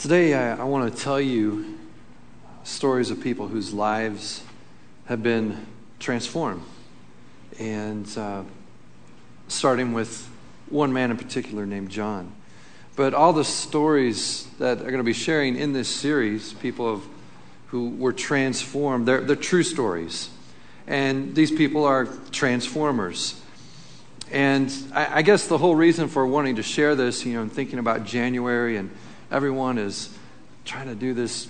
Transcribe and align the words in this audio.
Today, 0.00 0.32
I, 0.32 0.56
I 0.56 0.64
want 0.64 0.90
to 0.90 1.02
tell 1.02 1.20
you 1.20 1.78
stories 2.64 3.10
of 3.10 3.20
people 3.20 3.48
whose 3.48 3.74
lives 3.74 4.42
have 5.04 5.22
been 5.22 5.66
transformed. 5.98 6.62
And 7.58 8.08
uh, 8.16 8.44
starting 9.48 9.92
with 9.92 10.26
one 10.70 10.94
man 10.94 11.10
in 11.10 11.18
particular 11.18 11.66
named 11.66 11.90
John. 11.90 12.32
But 12.96 13.12
all 13.12 13.34
the 13.34 13.44
stories 13.44 14.46
that 14.58 14.78
I'm 14.78 14.84
going 14.84 14.96
to 14.96 15.02
be 15.02 15.12
sharing 15.12 15.54
in 15.54 15.74
this 15.74 15.90
series, 15.90 16.54
people 16.54 16.96
have, 16.96 17.06
who 17.66 17.90
were 17.90 18.14
transformed, 18.14 19.06
they're, 19.06 19.20
they're 19.20 19.36
true 19.36 19.62
stories. 19.62 20.30
And 20.86 21.34
these 21.34 21.50
people 21.50 21.84
are 21.84 22.06
transformers. 22.30 23.38
And 24.30 24.72
I, 24.94 25.18
I 25.18 25.22
guess 25.22 25.46
the 25.46 25.58
whole 25.58 25.74
reason 25.74 26.08
for 26.08 26.26
wanting 26.26 26.56
to 26.56 26.62
share 26.62 26.94
this, 26.94 27.26
you 27.26 27.34
know, 27.34 27.42
and 27.42 27.52
thinking 27.52 27.78
about 27.78 28.04
January 28.04 28.78
and 28.78 28.90
everyone 29.30 29.78
is 29.78 30.16
trying 30.64 30.86
to 30.86 30.94
do 30.94 31.14
this 31.14 31.48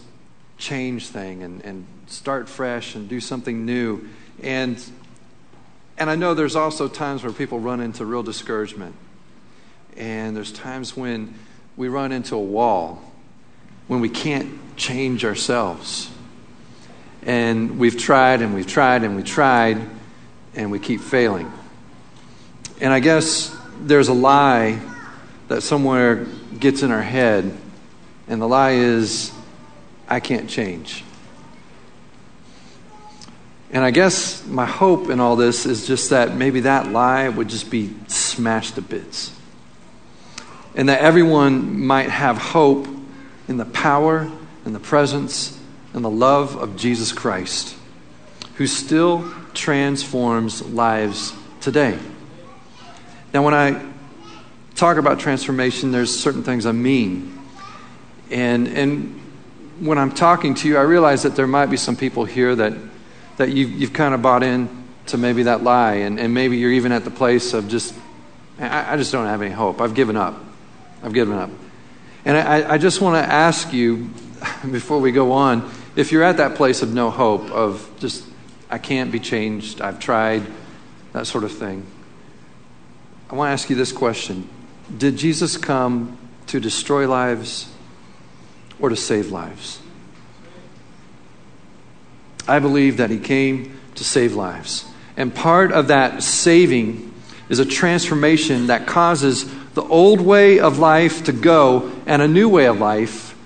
change 0.59 1.09
thing 1.09 1.43
and, 1.43 1.65
and 1.65 1.87
start 2.07 2.49
fresh 2.49 2.95
and 2.95 3.09
do 3.09 3.21
something 3.21 3.65
new. 3.65 4.07
And, 4.43 4.83
and 5.97 6.11
I 6.11 6.17
know 6.17 6.35
there's 6.35 6.57
also 6.57 6.89
times 6.89 7.23
where 7.23 7.33
people 7.33 7.59
run 7.59 7.81
into 7.81 8.05
real 8.05 8.23
discouragement. 8.23 8.95
And 9.97 10.37
there's 10.37 10.53
times 10.53 10.97
when 10.97 11.35
we 11.77 11.89
run 11.89 12.13
into 12.13 12.37
a 12.37 12.41
wall, 12.41 13.03
when 13.89 14.01
we 14.01 14.09
can't 14.09 14.77
change 14.77 15.25
ourselves. 15.25 16.11
And 17.23 17.79
we've 17.79 17.99
tried 17.99 18.43
and 18.43 18.55
we've 18.55 18.67
tried 18.67 19.03
and 19.03 19.17
we've 19.17 19.27
tried, 19.27 19.79
and 20.55 20.71
we 20.71 20.79
keep 20.79 21.01
failing. 21.01 21.51
And 22.81 22.93
I 22.93 23.01
guess 23.01 23.57
there's 23.81 24.09
a 24.09 24.15
lie 24.15 24.81
that 25.49 25.63
somewhere 25.63 26.27
gets 26.59 26.83
in 26.83 26.91
our 26.91 27.03
head 27.03 27.57
and 28.31 28.41
the 28.41 28.47
lie 28.47 28.75
is, 28.75 29.33
I 30.09 30.21
can't 30.21 30.49
change. 30.49 31.03
And 33.73 33.85
I 33.85 33.91
guess 33.91 34.47
my 34.47 34.67
hope 34.67 35.11
in 35.11 35.19
all 35.19 35.35
this 35.35 35.67
is 35.67 35.85
just 35.85 36.11
that 36.11 36.37
maybe 36.37 36.61
that 36.61 36.93
lie 36.93 37.29
would 37.29 37.49
just 37.49 37.71
be 37.71 37.93
smashed 38.07 38.77
to 38.77 38.83
bits. 38.83 39.33
And 40.77 40.89
that 40.89 41.01
everyone 41.01 41.85
might 41.85 42.09
have 42.09 42.39
hope 42.39 42.87
in 43.49 43.57
the 43.57 43.65
power 43.65 44.31
and 44.65 44.75
the 44.77 44.81
presence 44.81 45.59
and 45.93 46.05
the 46.05 46.11
love 46.11 46.55
of 46.55 46.77
Jesus 46.77 47.11
Christ, 47.11 47.75
who 48.55 48.69
still 48.69 49.29
transforms 49.55 50.63
lives 50.63 51.33
today. 51.61 51.99
Now, 53.35 53.45
when 53.45 53.55
I 53.55 53.85
talk 54.77 54.99
about 54.99 55.19
transformation, 55.19 55.91
there's 55.91 56.17
certain 56.17 56.45
things 56.45 56.65
I 56.65 56.73
mean. 56.73 57.40
And, 58.31 58.69
and 58.69 59.21
when 59.81 59.99
I'm 59.99 60.13
talking 60.13 60.55
to 60.57 60.69
you, 60.69 60.77
I 60.77 60.83
realize 60.83 61.23
that 61.23 61.37
there 61.37 61.47
might 61.47 61.67
be 61.67 61.77
some 61.77 61.97
people 61.97 62.25
here 62.25 62.55
that, 62.55 62.75
that 63.39 63.51
you've, 63.51 63.71
you've 63.71 63.93
kind 63.93 64.15
of 64.15 64.23
bought 64.23 64.43
in 64.43 64.69
to 65.07 65.19
maybe 65.19 65.45
that 65.45 65.63
lie, 65.63 65.95
and, 65.95 66.21
and 66.21 66.33
maybe 66.33 66.59
you're 66.59 66.73
even 66.73 66.93
at 66.93 67.05
the 67.05 67.11
place 67.11 67.55
of 67.55 67.69
just, 67.69 67.95
I, 68.59 68.95
I 68.95 68.97
just 68.97 69.11
don't 69.11 69.27
have 69.27 69.43
any 69.43 69.51
hope. 69.51 69.81
I've 69.81 69.95
given 69.95 70.17
up. 70.17 70.39
I've 71.03 71.13
given 71.15 71.35
up. 71.35 71.51
And 72.25 72.37
I, 72.37 72.75
I 72.75 72.79
just 72.79 73.01
want 73.01 73.25
to 73.25 73.33
ask 73.33 73.73
you, 73.73 74.11
before 74.71 75.01
we 75.01 75.11
go 75.11 75.33
on, 75.33 75.71
if 75.97 76.13
you're 76.13 76.23
at 76.23 76.37
that 76.37 76.55
place 76.55 76.83
of 76.83 76.95
no 76.95 77.11
hope, 77.11 77.51
of 77.51 77.91
just, 77.99 78.25
I 78.71 78.79
can't 78.79 79.11
be 79.11 79.19
changed, 79.19 79.81
I've 79.81 79.99
tried, 79.99 80.43
that 81.13 81.27
sort 81.27 81.45
of 81.45 81.53
thing, 81.53 81.85
I 83.31 83.35
want 83.35 83.49
to 83.49 83.53
ask 83.53 83.71
you 83.71 83.77
this 83.77 83.93
question 83.93 84.49
Did 84.97 85.17
Jesus 85.17 85.57
come 85.57 86.19
to 86.49 86.61
destroy 86.61 87.09
lives 87.09 87.73
or 88.81 88.89
to 88.89 88.97
save 88.97 89.31
lives. 89.31 89.81
I 92.49 92.59
believe 92.59 92.97
that 92.97 93.11
he 93.11 93.19
came 93.19 93.79
to 93.95 94.05
save 94.05 94.35
lives. 94.35 94.85
And 95.17 95.35
part 95.35 95.73
of 95.73 95.89
that 95.89 96.23
saving 96.23 97.13
is 97.49 97.59
a 97.59 97.65
transformation 97.65 98.69
that 98.69 98.87
causes 98.87 99.53
the 99.75 99.83
old 99.83 100.21
way 100.21 100.59
of 100.59 100.79
life 100.79 101.25
to 101.25 101.33
go 101.33 101.93
and 102.07 102.23
a 102.23 102.29
new 102.29 102.49
way 102.49 102.67
of 102.67 102.79
life, 102.79 103.37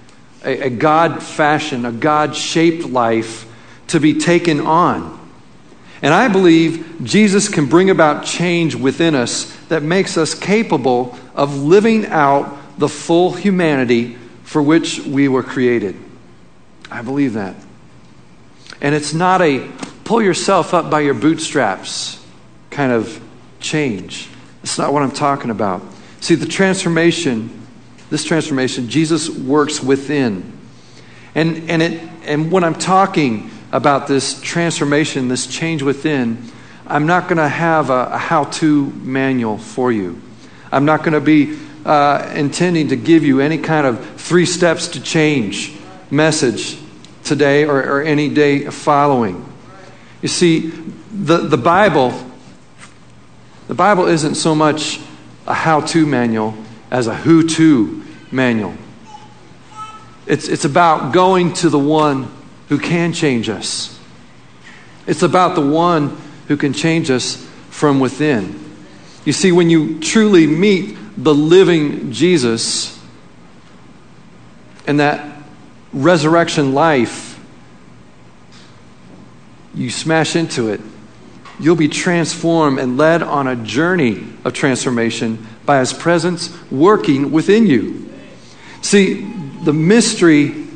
a, 0.44 0.66
a 0.66 0.70
God 0.70 1.22
fashioned, 1.22 1.86
a 1.86 1.92
God 1.92 2.36
shaped 2.36 2.86
life 2.86 3.46
to 3.88 4.00
be 4.00 4.18
taken 4.18 4.60
on. 4.60 5.20
And 6.02 6.12
I 6.12 6.28
believe 6.28 7.00
Jesus 7.02 7.48
can 7.48 7.66
bring 7.66 7.88
about 7.88 8.24
change 8.24 8.74
within 8.74 9.14
us 9.14 9.54
that 9.68 9.82
makes 9.82 10.16
us 10.16 10.34
capable 10.34 11.18
of 11.34 11.56
living 11.56 12.06
out 12.06 12.78
the 12.78 12.88
full 12.88 13.32
humanity 13.32 14.18
for 14.54 14.62
which 14.62 15.00
we 15.00 15.26
were 15.26 15.42
created. 15.42 15.96
I 16.88 17.02
believe 17.02 17.32
that. 17.32 17.56
And 18.80 18.94
it's 18.94 19.12
not 19.12 19.42
a 19.42 19.68
pull 20.04 20.22
yourself 20.22 20.72
up 20.72 20.88
by 20.88 21.00
your 21.00 21.14
bootstraps 21.14 22.24
kind 22.70 22.92
of 22.92 23.20
change. 23.58 24.28
That's 24.62 24.78
not 24.78 24.92
what 24.92 25.02
I'm 25.02 25.10
talking 25.10 25.50
about. 25.50 25.82
See, 26.20 26.36
the 26.36 26.46
transformation, 26.46 27.66
this 28.10 28.22
transformation, 28.22 28.88
Jesus 28.88 29.28
works 29.28 29.82
within. 29.82 30.56
And, 31.34 31.68
and, 31.68 31.82
it, 31.82 32.08
and 32.22 32.52
when 32.52 32.62
I'm 32.62 32.76
talking 32.76 33.50
about 33.72 34.06
this 34.06 34.40
transformation, 34.40 35.26
this 35.26 35.48
change 35.48 35.82
within, 35.82 36.48
I'm 36.86 37.06
not 37.06 37.24
going 37.24 37.38
to 37.38 37.48
have 37.48 37.90
a, 37.90 38.10
a 38.12 38.18
how 38.18 38.44
to 38.44 38.86
manual 38.86 39.58
for 39.58 39.90
you. 39.90 40.22
I'm 40.70 40.84
not 40.84 41.00
going 41.00 41.14
to 41.14 41.20
be 41.20 41.58
uh, 41.84 42.32
intending 42.34 42.88
to 42.88 42.96
give 42.96 43.24
you 43.24 43.40
any 43.40 43.58
kind 43.58 43.86
of 43.86 44.20
three 44.20 44.46
steps 44.46 44.88
to 44.88 45.02
change 45.02 45.74
message 46.10 46.78
today 47.24 47.64
or, 47.64 47.78
or 47.78 48.02
any 48.02 48.28
day 48.28 48.66
following. 48.66 49.44
You 50.22 50.28
see, 50.28 50.70
the, 51.12 51.38
the 51.38 51.56
Bible, 51.56 52.12
the 53.68 53.74
Bible 53.74 54.06
isn't 54.06 54.36
so 54.36 54.54
much 54.54 55.00
a 55.46 55.54
how 55.54 55.80
to 55.80 56.06
manual 56.06 56.54
as 56.90 57.06
a 57.06 57.14
who 57.14 57.46
to 57.48 58.02
manual. 58.30 58.74
It's, 60.26 60.48
it's 60.48 60.64
about 60.64 61.12
going 61.12 61.52
to 61.54 61.68
the 61.68 61.78
one 61.78 62.30
who 62.68 62.78
can 62.78 63.12
change 63.12 63.48
us. 63.50 63.98
It's 65.06 65.22
about 65.22 65.54
the 65.54 65.60
one 65.60 66.16
who 66.48 66.56
can 66.56 66.72
change 66.72 67.10
us 67.10 67.36
from 67.68 68.00
within. 68.00 68.58
You 69.26 69.32
see, 69.32 69.52
when 69.52 69.68
you 69.68 70.00
truly 70.00 70.46
meet 70.46 70.96
the 71.16 71.34
living 71.34 72.12
Jesus 72.12 73.00
and 74.86 75.00
that 75.00 75.42
resurrection 75.92 76.74
life, 76.74 77.40
you 79.74 79.90
smash 79.90 80.36
into 80.36 80.68
it, 80.70 80.80
you'll 81.58 81.76
be 81.76 81.88
transformed 81.88 82.78
and 82.78 82.96
led 82.96 83.22
on 83.22 83.46
a 83.46 83.56
journey 83.56 84.26
of 84.44 84.52
transformation 84.52 85.46
by 85.64 85.78
His 85.78 85.92
presence 85.92 86.56
working 86.70 87.30
within 87.30 87.66
you. 87.66 88.12
See, 88.82 89.22
the 89.62 89.72
mystery, 89.72 90.66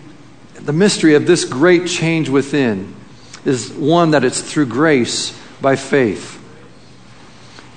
the 0.54 0.72
mystery 0.72 1.14
of 1.14 1.26
this 1.26 1.44
great 1.44 1.86
change 1.86 2.28
within 2.28 2.94
is 3.44 3.70
one 3.72 4.12
that 4.12 4.24
it's 4.24 4.40
through 4.40 4.66
grace 4.66 5.38
by 5.60 5.76
faith. 5.76 6.37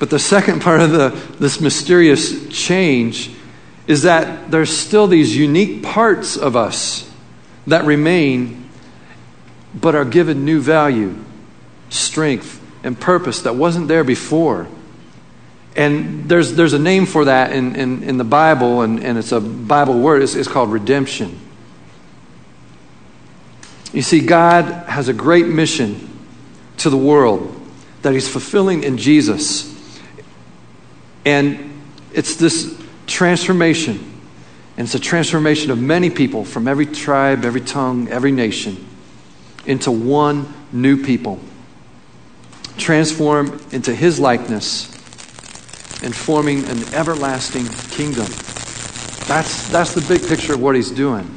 But 0.01 0.09
the 0.09 0.17
second 0.17 0.63
part 0.63 0.81
of 0.81 0.89
the, 0.89 1.09
this 1.37 1.61
mysterious 1.61 2.47
change 2.49 3.29
is 3.85 4.01
that 4.01 4.49
there's 4.49 4.75
still 4.75 5.05
these 5.05 5.37
unique 5.37 5.83
parts 5.83 6.37
of 6.37 6.55
us 6.55 7.07
that 7.67 7.85
remain, 7.85 8.67
but 9.79 9.93
are 9.93 10.03
given 10.03 10.43
new 10.43 10.59
value, 10.59 11.15
strength, 11.91 12.59
and 12.83 12.99
purpose 12.99 13.43
that 13.43 13.55
wasn't 13.55 13.89
there 13.89 14.03
before. 14.03 14.67
And 15.75 16.27
there's, 16.27 16.55
there's 16.55 16.73
a 16.73 16.79
name 16.79 17.05
for 17.05 17.25
that 17.25 17.53
in, 17.53 17.75
in, 17.75 18.01
in 18.01 18.17
the 18.17 18.23
Bible, 18.23 18.81
and, 18.81 19.03
and 19.03 19.19
it's 19.19 19.31
a 19.31 19.39
Bible 19.39 19.99
word. 19.99 20.23
It's, 20.23 20.33
it's 20.33 20.49
called 20.49 20.71
redemption. 20.71 21.39
You 23.93 24.01
see, 24.01 24.25
God 24.25 24.65
has 24.65 25.09
a 25.09 25.13
great 25.13 25.45
mission 25.45 26.09
to 26.77 26.89
the 26.89 26.97
world 26.97 27.55
that 28.01 28.13
He's 28.13 28.27
fulfilling 28.27 28.83
in 28.83 28.97
Jesus. 28.97 29.70
And 31.25 31.81
it's 32.13 32.35
this 32.35 32.81
transformation. 33.07 34.21
And 34.77 34.85
it's 34.85 34.95
a 34.95 34.99
transformation 34.99 35.71
of 35.71 35.79
many 35.79 36.09
people 36.09 36.45
from 36.45 36.67
every 36.67 36.85
tribe, 36.85 37.45
every 37.45 37.61
tongue, 37.61 38.07
every 38.07 38.31
nation 38.31 38.87
into 39.65 39.91
one 39.91 40.51
new 40.71 41.03
people. 41.03 41.39
Transform 42.77 43.61
into 43.71 43.93
his 43.93 44.19
likeness 44.19 44.89
and 46.03 46.15
forming 46.15 46.65
an 46.65 46.93
everlasting 46.93 47.67
kingdom. 47.91 48.25
That's, 49.27 49.69
that's 49.69 49.93
the 49.93 50.03
big 50.07 50.27
picture 50.27 50.53
of 50.53 50.61
what 50.61 50.75
he's 50.75 50.89
doing. 50.89 51.29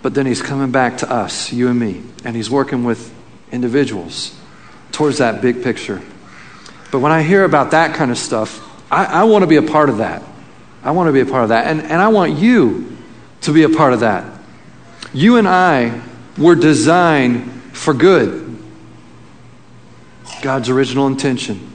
But 0.00 0.14
then 0.14 0.26
he's 0.26 0.40
coming 0.40 0.70
back 0.70 0.98
to 0.98 1.10
us, 1.10 1.52
you 1.52 1.68
and 1.68 1.78
me, 1.78 2.02
and 2.24 2.34
he's 2.34 2.48
working 2.48 2.84
with 2.84 3.12
individuals 3.52 4.34
towards 4.92 5.18
that 5.18 5.42
big 5.42 5.62
picture. 5.62 6.00
But 6.90 7.00
when 7.00 7.12
I 7.12 7.22
hear 7.22 7.44
about 7.44 7.72
that 7.72 7.94
kind 7.94 8.10
of 8.10 8.18
stuff, 8.18 8.64
I, 8.90 9.04
I 9.04 9.24
want 9.24 9.42
to 9.42 9.46
be 9.46 9.56
a 9.56 9.62
part 9.62 9.88
of 9.88 9.98
that. 9.98 10.22
I 10.82 10.92
want 10.92 11.08
to 11.08 11.12
be 11.12 11.20
a 11.20 11.26
part 11.26 11.42
of 11.42 11.48
that. 11.50 11.66
And, 11.66 11.82
and 11.82 12.00
I 12.00 12.08
want 12.08 12.38
you 12.38 12.96
to 13.42 13.52
be 13.52 13.64
a 13.64 13.68
part 13.68 13.92
of 13.92 14.00
that. 14.00 14.32
You 15.12 15.36
and 15.36 15.46
I 15.46 16.02
were 16.36 16.54
designed 16.54 17.50
for 17.72 17.92
good. 17.92 18.56
God's 20.42 20.68
original 20.68 21.06
intention. 21.06 21.68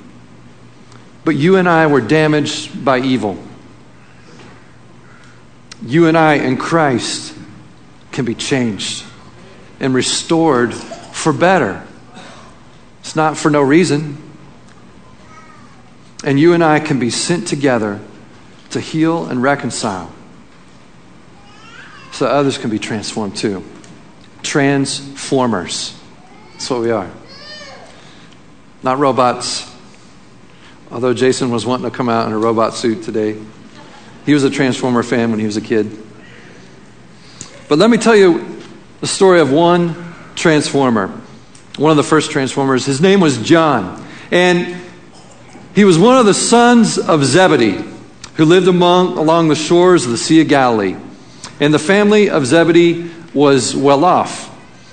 But 1.25 1.36
you 1.36 1.57
and 1.57 1.68
I 1.68 1.88
were 1.88 2.01
damaged 2.01 2.83
by 2.83 3.00
evil. 3.00 3.38
You 5.86 6.07
and 6.07 6.18
I 6.18 6.36
in 6.36 6.57
Christ 6.57 7.36
can 8.12 8.25
be 8.25 8.36
changed 8.36 9.04
and 9.80 9.94
restored 9.94 10.74
for 10.74 11.33
better. 11.33 11.86
It's 13.01 13.15
not 13.15 13.38
for 13.38 13.50
no 13.50 13.62
reason. 13.62 14.23
And 16.24 16.40
you 16.40 16.54
and 16.54 16.64
I 16.64 16.80
can 16.80 17.00
be 17.00 17.10
sent 17.10 17.48
together 17.48 18.00
to 18.70 18.80
heal 18.80 19.25
and 19.25 19.44
reconcile 19.44 20.12
so 22.12 22.28
others 22.28 22.58
can 22.58 22.70
be 22.70 22.80
transformed 22.80 23.36
too. 23.36 23.64
Transformers. 24.42 26.00
That's 26.54 26.70
what 26.70 26.81
we 26.81 26.92
are. 26.92 27.10
Not 28.84 29.00
robots. 29.00 29.70
Although 30.92 31.14
Jason 31.14 31.50
was 31.50 31.66
wanting 31.66 31.90
to 31.90 31.96
come 31.96 32.08
out 32.08 32.28
in 32.28 32.34
a 32.34 32.38
robot 32.38 32.75
suit 32.75 33.04
today, 33.04 33.36
he 34.25 34.34
was 34.34 34.44
a 34.44 34.50
Transformer 34.50 35.04
fan 35.04 35.31
when 35.31 35.40
he 35.40 35.46
was 35.46 35.58
a 35.58 35.62
kid. 35.62 35.92
But 37.68 37.80
let 37.80 37.90
me 37.90 37.98
tell 37.98 38.16
you 38.16 38.62
the 39.02 39.08
story 39.08 39.40
of 39.40 39.52
one 39.52 40.14
Transformer, 40.36 41.08
one 41.78 41.92
of 41.92 41.98
the 41.98 42.04
first 42.04 42.31
Transformers. 42.31 42.86
His 42.86 43.02
name 43.02 43.20
was 43.20 43.42
John. 43.42 44.06
And 44.31 44.82
he 45.75 45.86
was 45.86 45.98
one 45.98 46.18
of 46.18 46.25
the 46.25 46.34
sons 46.34 46.98
of 46.98 47.25
Zebedee, 47.25 47.84
who 48.36 48.46
lived 48.46 48.68
among, 48.68 49.18
along 49.18 49.48
the 49.48 49.56
shores 49.56 50.06
of 50.06 50.12
the 50.12 50.18
Sea 50.18 50.42
of 50.42 50.48
Galilee. 50.48 50.96
And 51.60 51.74
the 51.74 51.80
family 51.80 52.30
of 52.30 52.46
Zebedee 52.46 53.12
was 53.34 53.75
well 53.75 54.06
off. 54.06 54.50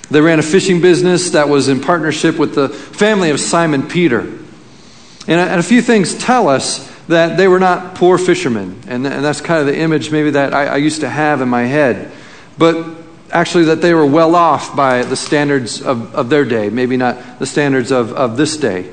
They 0.09 0.21
ran 0.21 0.39
a 0.39 0.43
fishing 0.43 0.81
business 0.81 1.31
that 1.31 1.47
was 1.47 1.67
in 1.67 1.81
partnership 1.81 2.37
with 2.37 2.55
the 2.55 2.69
family 2.69 3.29
of 3.29 3.39
Simon 3.39 3.87
Peter. 3.87 4.19
And 4.19 5.39
a, 5.39 5.43
and 5.43 5.59
a 5.59 5.63
few 5.63 5.81
things 5.81 6.15
tell 6.15 6.49
us 6.49 6.89
that 7.07 7.37
they 7.37 7.47
were 7.47 7.59
not 7.59 7.95
poor 7.95 8.17
fishermen. 8.17 8.81
And, 8.87 9.05
and 9.05 9.23
that's 9.23 9.41
kind 9.41 9.59
of 9.61 9.67
the 9.67 9.77
image 9.77 10.11
maybe 10.11 10.31
that 10.31 10.53
I, 10.53 10.65
I 10.65 10.77
used 10.77 11.01
to 11.01 11.09
have 11.09 11.41
in 11.41 11.49
my 11.49 11.63
head. 11.63 12.11
But 12.57 12.85
actually, 13.31 13.65
that 13.65 13.81
they 13.81 13.93
were 13.93 14.05
well 14.05 14.35
off 14.35 14.75
by 14.75 15.03
the 15.03 15.15
standards 15.15 15.81
of, 15.81 16.13
of 16.15 16.29
their 16.29 16.45
day, 16.45 16.69
maybe 16.69 16.97
not 16.97 17.39
the 17.39 17.45
standards 17.45 17.91
of, 17.91 18.11
of 18.13 18.35
this 18.35 18.57
day. 18.57 18.89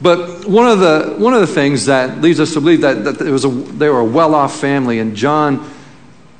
But 0.00 0.46
one 0.46 0.68
of 0.68 0.78
the, 0.78 1.16
one 1.18 1.34
of 1.34 1.40
the 1.40 1.46
things 1.46 1.86
that 1.86 2.20
leads 2.20 2.38
us 2.38 2.54
to 2.54 2.60
believe 2.60 2.82
that, 2.82 3.04
that 3.04 3.20
it 3.20 3.30
was 3.30 3.44
a, 3.44 3.48
they 3.48 3.88
were 3.88 4.00
a 4.00 4.04
well 4.04 4.34
off 4.34 4.60
family 4.60 5.00
and 5.00 5.16
John 5.16 5.68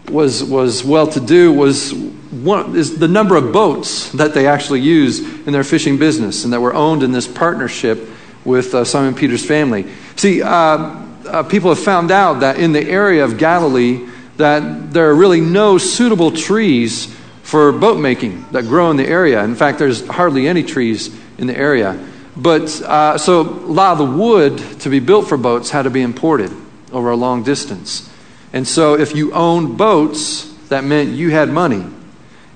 was, 0.08 0.44
was 0.44 0.84
well 0.84 1.06
to 1.08 1.20
do 1.20 1.52
was 1.52 1.92
one, 1.92 2.76
is 2.76 2.98
the 2.98 3.08
number 3.08 3.36
of 3.36 3.52
boats 3.52 4.12
that 4.12 4.32
they 4.32 4.46
actually 4.46 4.80
use 4.80 5.20
in 5.46 5.52
their 5.52 5.64
fishing 5.64 5.98
business 5.98 6.44
and 6.44 6.52
that 6.52 6.60
were 6.60 6.74
owned 6.74 7.02
in 7.02 7.10
this 7.10 7.26
partnership 7.26 8.08
with 8.44 8.74
uh, 8.74 8.84
Simon 8.84 9.14
Peter's 9.14 9.44
family. 9.44 9.86
See, 10.16 10.40
uh, 10.40 10.48
uh, 10.48 11.42
people 11.42 11.70
have 11.70 11.82
found 11.82 12.10
out 12.10 12.40
that 12.40 12.58
in 12.58 12.72
the 12.72 12.88
area 12.88 13.24
of 13.24 13.38
Galilee 13.38 14.08
that 14.36 14.92
there 14.92 15.10
are 15.10 15.14
really 15.14 15.40
no 15.40 15.78
suitable 15.78 16.30
trees 16.30 17.14
for 17.42 17.72
boat 17.72 17.98
making 17.98 18.46
that 18.52 18.64
grow 18.64 18.90
in 18.90 18.96
the 18.96 19.06
area. 19.06 19.42
In 19.42 19.54
fact, 19.54 19.78
there's 19.78 20.06
hardly 20.06 20.46
any 20.46 20.62
trees 20.62 21.14
in 21.38 21.46
the 21.46 21.56
area. 21.56 21.98
But 22.38 22.80
uh, 22.82 23.18
so 23.18 23.40
a 23.40 23.42
lot 23.42 23.92
of 23.92 23.98
the 23.98 24.16
wood 24.16 24.58
to 24.80 24.88
be 24.88 25.00
built 25.00 25.28
for 25.28 25.36
boats 25.36 25.70
had 25.70 25.82
to 25.82 25.90
be 25.90 26.02
imported 26.02 26.52
over 26.92 27.10
a 27.10 27.16
long 27.16 27.42
distance. 27.42 28.08
And 28.52 28.66
so 28.66 28.94
if 28.94 29.14
you 29.16 29.32
owned 29.32 29.76
boats, 29.76 30.44
that 30.68 30.84
meant 30.84 31.10
you 31.10 31.30
had 31.30 31.50
money. 31.50 31.84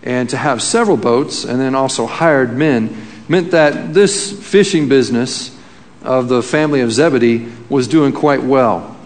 And 0.05 0.31
to 0.31 0.37
have 0.37 0.63
several 0.63 0.97
boats 0.97 1.45
and 1.45 1.61
then 1.61 1.75
also 1.75 2.07
hired 2.07 2.57
men 2.57 3.07
meant 3.29 3.51
that 3.51 3.93
this 3.93 4.33
fishing 4.47 4.89
business 4.89 5.59
of 6.03 6.29
the 6.29 6.43
family 6.43 6.81
of 6.81 6.93
Zebedee 6.93 7.51
was 7.69 7.89
doing 7.89 8.13
quite 8.13 8.43
well. 8.43 8.97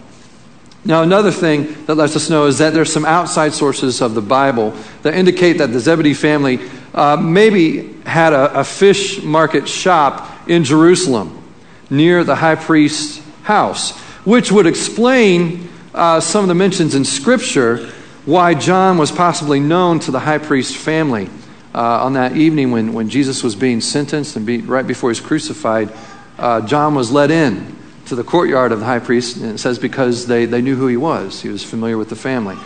Now, 0.85 1.01
another 1.01 1.31
thing 1.31 1.85
that 1.85 1.95
lets 1.95 2.15
us 2.15 2.29
know 2.29 2.45
is 2.45 2.59
that 2.59 2.73
there's 2.73 2.93
some 2.93 3.05
outside 3.05 3.53
sources 3.53 4.01
of 4.01 4.13
the 4.13 4.21
Bible 4.21 4.75
that 5.01 5.15
indicate 5.15 5.57
that 5.57 5.73
the 5.73 5.79
Zebedee 5.79 6.13
family 6.13 6.59
uh, 6.93 7.17
maybe 7.17 7.93
had 8.03 8.33
a, 8.33 8.59
a 8.59 8.63
fish 8.63 9.21
market 9.21 9.67
shop 9.67 10.36
in 10.47 10.63
Jerusalem 10.63 11.43
near 11.89 12.23
the 12.23 12.35
high 12.35 12.55
priest's 12.55 13.25
house, 13.43 13.97
which 14.25 14.51
would 14.51 14.67
explain 14.67 15.69
uh, 15.93 16.19
some 16.19 16.43
of 16.43 16.47
the 16.47 16.55
mentions 16.55 16.95
in 16.95 17.05
Scripture 17.05 17.91
why 18.25 18.53
John 18.53 18.97
was 18.97 19.11
possibly 19.11 19.59
known 19.59 19.99
to 20.01 20.11
the 20.11 20.19
high 20.19 20.37
priest 20.37 20.75
family. 20.75 21.29
Uh, 21.73 22.03
on 22.03 22.13
that 22.13 22.35
evening 22.35 22.71
when, 22.71 22.93
when 22.93 23.07
Jesus 23.07 23.43
was 23.43 23.55
being 23.55 23.81
sentenced 23.81 24.35
and 24.35 24.45
be, 24.45 24.59
right 24.61 24.85
before 24.85 25.09
he 25.09 25.11
was 25.11 25.21
crucified, 25.21 25.93
uh, 26.39 26.61
John 26.61 26.95
was 26.95 27.11
led 27.11 27.29
in 27.29 27.77
to 28.07 28.15
the 28.15 28.23
courtyard 28.23 28.71
of 28.71 28.79
the 28.79 28.85
high 28.85 28.99
priest, 28.99 29.37
and 29.37 29.51
it 29.51 29.57
says 29.59 29.77
because 29.77 30.25
they, 30.27 30.45
they 30.45 30.61
knew 30.61 30.75
who 30.75 30.87
he 30.87 30.97
was. 30.97 31.41
He 31.41 31.49
was 31.49 31.63
familiar 31.63 31.97
with 31.97 32.09
the 32.09 32.15
family. 32.15 32.57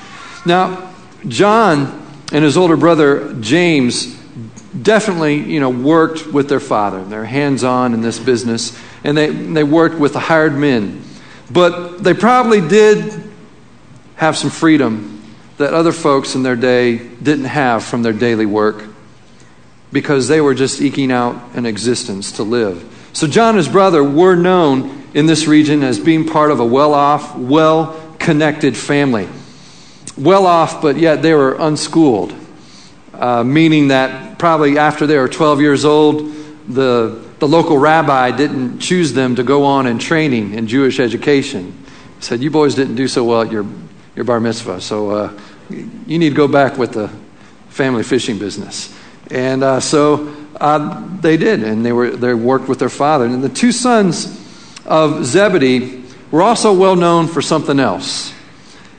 Now, 0.45 0.93
John 1.27 2.07
and 2.31 2.43
his 2.43 2.57
older 2.57 2.77
brother 2.77 3.33
James 3.41 4.20
definitely 4.79 5.35
you 5.35 5.59
know, 5.59 5.69
worked 5.69 6.27
with 6.27 6.49
their 6.49 6.59
father. 6.59 7.03
They're 7.03 7.25
hands 7.25 7.63
on 7.63 7.93
in 7.93 8.01
this 8.01 8.19
business, 8.19 8.77
and 9.03 9.17
they, 9.17 9.29
they 9.29 9.63
worked 9.63 9.95
with 9.95 10.13
the 10.13 10.19
hired 10.19 10.55
men. 10.55 11.03
But 11.49 12.03
they 12.03 12.13
probably 12.13 12.61
did 12.61 13.31
have 14.15 14.37
some 14.37 14.49
freedom 14.49 15.21
that 15.57 15.73
other 15.73 15.91
folks 15.91 16.35
in 16.35 16.43
their 16.43 16.55
day 16.55 16.97
didn't 16.97 17.45
have 17.45 17.83
from 17.83 18.03
their 18.03 18.13
daily 18.13 18.45
work 18.45 18.85
because 19.91 20.27
they 20.27 20.39
were 20.39 20.53
just 20.53 20.81
eking 20.81 21.11
out 21.11 21.55
an 21.55 21.65
existence 21.65 22.33
to 22.33 22.43
live. 22.43 22.87
So, 23.13 23.27
John 23.27 23.49
and 23.49 23.57
his 23.57 23.67
brother 23.67 24.03
were 24.03 24.35
known 24.35 25.03
in 25.13 25.25
this 25.25 25.47
region 25.47 25.83
as 25.83 25.99
being 25.99 26.25
part 26.25 26.51
of 26.51 26.59
a 26.59 26.65
well 26.65 26.93
off, 26.93 27.35
well 27.35 28.15
connected 28.17 28.77
family. 28.77 29.27
Well 30.17 30.45
off, 30.45 30.81
but 30.81 30.97
yet 30.97 31.21
they 31.21 31.33
were 31.33 31.55
unschooled, 31.59 32.33
uh, 33.13 33.43
meaning 33.43 33.89
that 33.89 34.30
probably 34.41 34.79
after 34.79 35.05
they 35.05 35.19
were 35.19 35.29
12 35.29 35.61
years 35.61 35.85
old, 35.85 36.33
the, 36.67 37.23
the 37.37 37.47
local 37.47 37.77
rabbi 37.77 38.31
didn't 38.31 38.79
choose 38.79 39.13
them 39.13 39.35
to 39.35 39.43
go 39.43 39.65
on 39.65 39.85
in 39.85 39.99
training 39.99 40.55
in 40.55 40.65
Jewish 40.65 40.99
education. 40.99 41.71
He 42.17 42.23
said, 42.23 42.41
You 42.41 42.49
boys 42.49 42.73
didn't 42.73 42.95
do 42.95 43.07
so 43.07 43.23
well 43.23 43.43
at 43.43 43.51
your, 43.51 43.67
your 44.15 44.25
bar 44.25 44.39
mitzvah, 44.39 44.81
so 44.81 45.11
uh, 45.11 45.39
you 45.69 46.17
need 46.17 46.29
to 46.29 46.35
go 46.35 46.47
back 46.47 46.75
with 46.75 46.93
the 46.93 47.07
family 47.69 48.01
fishing 48.01 48.39
business. 48.39 48.91
And 49.29 49.63
uh, 49.63 49.79
so 49.79 50.35
uh, 50.59 51.07
they 51.19 51.37
did, 51.37 51.61
and 51.61 51.85
they, 51.85 51.91
were, 51.91 52.09
they 52.09 52.33
worked 52.33 52.67
with 52.67 52.79
their 52.79 52.89
father. 52.89 53.25
And 53.25 53.43
the 53.43 53.49
two 53.49 53.71
sons 53.71 54.25
of 54.87 55.23
Zebedee 55.23 56.03
were 56.31 56.41
also 56.41 56.73
well 56.73 56.95
known 56.95 57.27
for 57.27 57.43
something 57.43 57.79
else, 57.79 58.33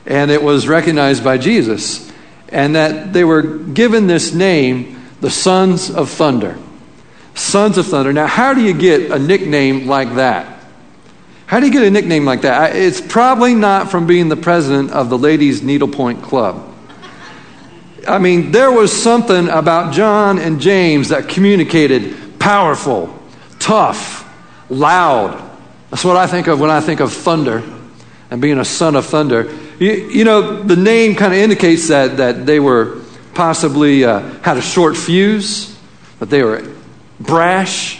and 0.05 0.31
it 0.31 0.41
was 0.41 0.69
recognized 0.69 1.21
by 1.21 1.37
Jesus, 1.37 2.09
and 2.47 2.77
that 2.77 3.11
they 3.11 3.25
were 3.25 3.41
given 3.41 4.07
this 4.07 4.33
name, 4.33 4.92
the 5.23 5.31
Sons 5.31 5.89
of 5.89 6.09
Thunder. 6.09 6.59
Sons 7.33 7.77
of 7.77 7.87
Thunder. 7.87 8.11
Now, 8.11 8.27
how 8.27 8.53
do 8.53 8.61
you 8.61 8.73
get 8.73 9.09
a 9.09 9.17
nickname 9.17 9.87
like 9.87 10.15
that? 10.15 10.65
How 11.45 11.61
do 11.61 11.65
you 11.65 11.71
get 11.71 11.83
a 11.83 11.89
nickname 11.89 12.25
like 12.25 12.41
that? 12.41 12.75
It's 12.75 12.99
probably 12.99 13.55
not 13.55 13.89
from 13.89 14.05
being 14.05 14.27
the 14.27 14.35
president 14.35 14.91
of 14.91 15.09
the 15.09 15.17
Ladies 15.17 15.63
Needlepoint 15.63 16.21
Club. 16.23 16.75
I 18.05 18.17
mean, 18.17 18.51
there 18.51 18.69
was 18.69 18.91
something 18.91 19.47
about 19.47 19.93
John 19.93 20.39
and 20.39 20.59
James 20.59 21.07
that 21.07 21.29
communicated 21.29 22.37
powerful, 22.37 23.17
tough, 23.59 24.29
loud. 24.69 25.57
That's 25.89 26.03
what 26.03 26.17
I 26.17 26.27
think 26.27 26.47
of 26.47 26.59
when 26.59 26.69
I 26.69 26.81
think 26.81 26.99
of 26.99 27.13
thunder 27.13 27.63
and 28.29 28.41
being 28.41 28.59
a 28.59 28.65
son 28.65 28.97
of 28.97 29.05
thunder. 29.05 29.57
You, 29.79 29.93
you 29.93 30.25
know, 30.25 30.63
the 30.63 30.75
name 30.75 31.15
kind 31.15 31.31
of 31.31 31.39
indicates 31.39 31.87
that, 31.87 32.17
that 32.17 32.45
they 32.45 32.59
were 32.59 33.02
possibly 33.33 34.03
uh, 34.05 34.19
had 34.41 34.57
a 34.57 34.61
short 34.61 34.95
fuse, 34.95 35.77
that 36.19 36.29
they 36.29 36.43
were 36.43 36.63
brash, 37.19 37.99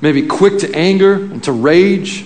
maybe 0.00 0.26
quick 0.26 0.58
to 0.60 0.74
anger 0.74 1.14
and 1.14 1.42
to 1.44 1.52
rage. 1.52 2.24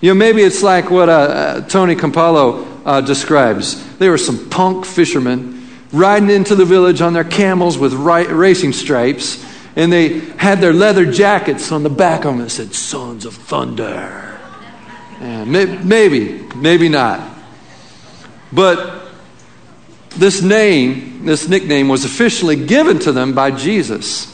You 0.00 0.10
know, 0.10 0.14
maybe 0.14 0.42
it's 0.42 0.62
like 0.62 0.90
what 0.90 1.08
uh, 1.08 1.12
uh, 1.12 1.60
Tony 1.68 1.94
Campolo 1.94 2.66
uh, 2.84 3.00
describes. 3.00 3.96
They 3.98 4.08
were 4.08 4.18
some 4.18 4.50
punk 4.50 4.84
fishermen 4.84 5.68
riding 5.92 6.30
into 6.30 6.54
the 6.54 6.64
village 6.64 7.00
on 7.00 7.12
their 7.12 7.24
camels 7.24 7.78
with 7.78 7.92
ri- 7.92 8.26
racing 8.26 8.72
stripes, 8.72 9.44
and 9.76 9.92
they 9.92 10.20
had 10.36 10.60
their 10.60 10.72
leather 10.72 11.10
jackets 11.10 11.70
on 11.70 11.82
the 11.82 11.90
back 11.90 12.24
of 12.24 12.32
them 12.32 12.38
that 12.38 12.50
said 12.50 12.74
Sons 12.74 13.24
of 13.24 13.34
Thunder. 13.34 14.40
Yeah, 15.20 15.44
may- 15.44 15.78
maybe, 15.82 16.48
maybe 16.56 16.88
not. 16.88 17.20
But 18.52 19.01
this 20.12 20.42
name, 20.42 21.24
this 21.24 21.48
nickname, 21.48 21.88
was 21.88 22.04
officially 22.04 22.56
given 22.56 22.98
to 23.00 23.12
them 23.12 23.34
by 23.34 23.50
Jesus. 23.50 24.28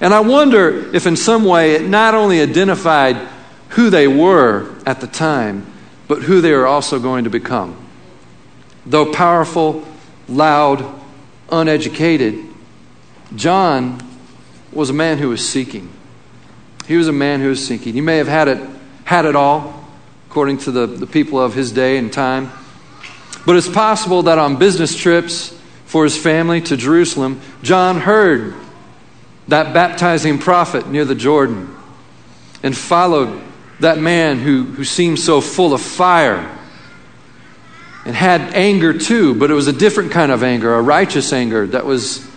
And 0.00 0.14
I 0.14 0.20
wonder 0.20 0.94
if 0.94 1.06
in 1.06 1.16
some 1.16 1.44
way 1.44 1.74
it 1.74 1.82
not 1.82 2.14
only 2.14 2.40
identified 2.40 3.16
who 3.70 3.90
they 3.90 4.08
were 4.08 4.74
at 4.86 5.00
the 5.00 5.06
time, 5.06 5.66
but 6.06 6.22
who 6.22 6.40
they 6.40 6.52
are 6.52 6.66
also 6.66 6.98
going 6.98 7.24
to 7.24 7.30
become. 7.30 7.76
Though 8.86 9.12
powerful, 9.12 9.86
loud, 10.28 10.84
uneducated, 11.50 12.44
John 13.34 14.00
was 14.72 14.90
a 14.90 14.94
man 14.94 15.18
who 15.18 15.28
was 15.28 15.46
seeking. 15.46 15.92
He 16.86 16.96
was 16.96 17.08
a 17.08 17.12
man 17.12 17.40
who 17.40 17.48
was 17.48 17.66
seeking. 17.66 17.92
He 17.92 18.00
may 18.00 18.16
have 18.16 18.28
had 18.28 18.48
it, 18.48 18.66
had 19.04 19.26
it 19.26 19.36
all, 19.36 19.84
according 20.30 20.58
to 20.58 20.70
the, 20.70 20.86
the 20.86 21.06
people 21.06 21.38
of 21.38 21.54
his 21.54 21.72
day 21.72 21.98
and 21.98 22.10
time. 22.10 22.50
But 23.48 23.56
it's 23.56 23.66
possible 23.66 24.24
that 24.24 24.36
on 24.36 24.56
business 24.56 24.94
trips 24.94 25.58
for 25.86 26.04
his 26.04 26.14
family 26.14 26.60
to 26.60 26.76
Jerusalem, 26.76 27.40
John 27.62 27.98
heard 27.98 28.54
that 29.48 29.72
baptizing 29.72 30.36
prophet 30.36 30.86
near 30.86 31.06
the 31.06 31.14
Jordan 31.14 31.74
and 32.62 32.76
followed 32.76 33.40
that 33.80 33.96
man 33.96 34.38
who, 34.38 34.64
who 34.64 34.84
seemed 34.84 35.18
so 35.18 35.40
full 35.40 35.72
of 35.72 35.80
fire 35.80 36.58
and 38.04 38.14
had 38.14 38.52
anger 38.52 38.92
too, 38.92 39.34
but 39.34 39.50
it 39.50 39.54
was 39.54 39.66
a 39.66 39.72
different 39.72 40.12
kind 40.12 40.30
of 40.30 40.42
anger, 40.42 40.74
a 40.74 40.82
righteous 40.82 41.32
anger 41.32 41.66
that 41.68 41.86
was 41.86 42.30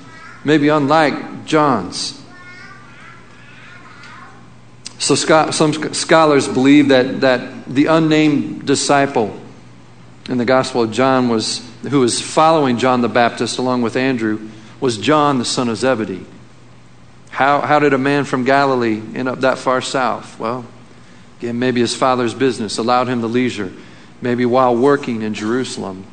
maybe 0.45 0.69
unlike 0.69 1.43
John's. 1.43 2.23
So, 4.97 5.15
some 5.15 5.73
scholars 5.93 6.47
believe 6.47 6.87
that, 6.87 7.19
that 7.19 7.65
the 7.65 7.87
unnamed 7.87 8.65
disciple 8.65 9.40
in 10.31 10.37
the 10.37 10.45
Gospel 10.45 10.83
of 10.83 10.91
John 10.93 11.27
was, 11.27 11.61
who 11.81 11.99
was 11.99 12.21
following 12.21 12.77
John 12.77 13.01
the 13.01 13.09
Baptist 13.09 13.57
along 13.59 13.81
with 13.81 13.97
Andrew, 13.97 14.49
was 14.79 14.97
John 14.97 15.39
the 15.39 15.45
son 15.45 15.67
of 15.67 15.75
Zebedee. 15.75 16.25
How, 17.31 17.59
how 17.59 17.79
did 17.79 17.91
a 17.91 17.97
man 17.97 18.23
from 18.23 18.45
Galilee 18.45 19.01
end 19.13 19.27
up 19.27 19.41
that 19.41 19.57
far 19.57 19.81
south? 19.81 20.39
Well, 20.39 20.65
again, 21.39 21.59
maybe 21.59 21.81
his 21.81 21.93
father's 21.93 22.33
business 22.33 22.77
allowed 22.77 23.09
him 23.09 23.19
the 23.19 23.27
leisure. 23.27 23.73
Maybe 24.21 24.45
while 24.45 24.73
working 24.73 25.21
in 25.21 25.33
Jerusalem, 25.33 26.05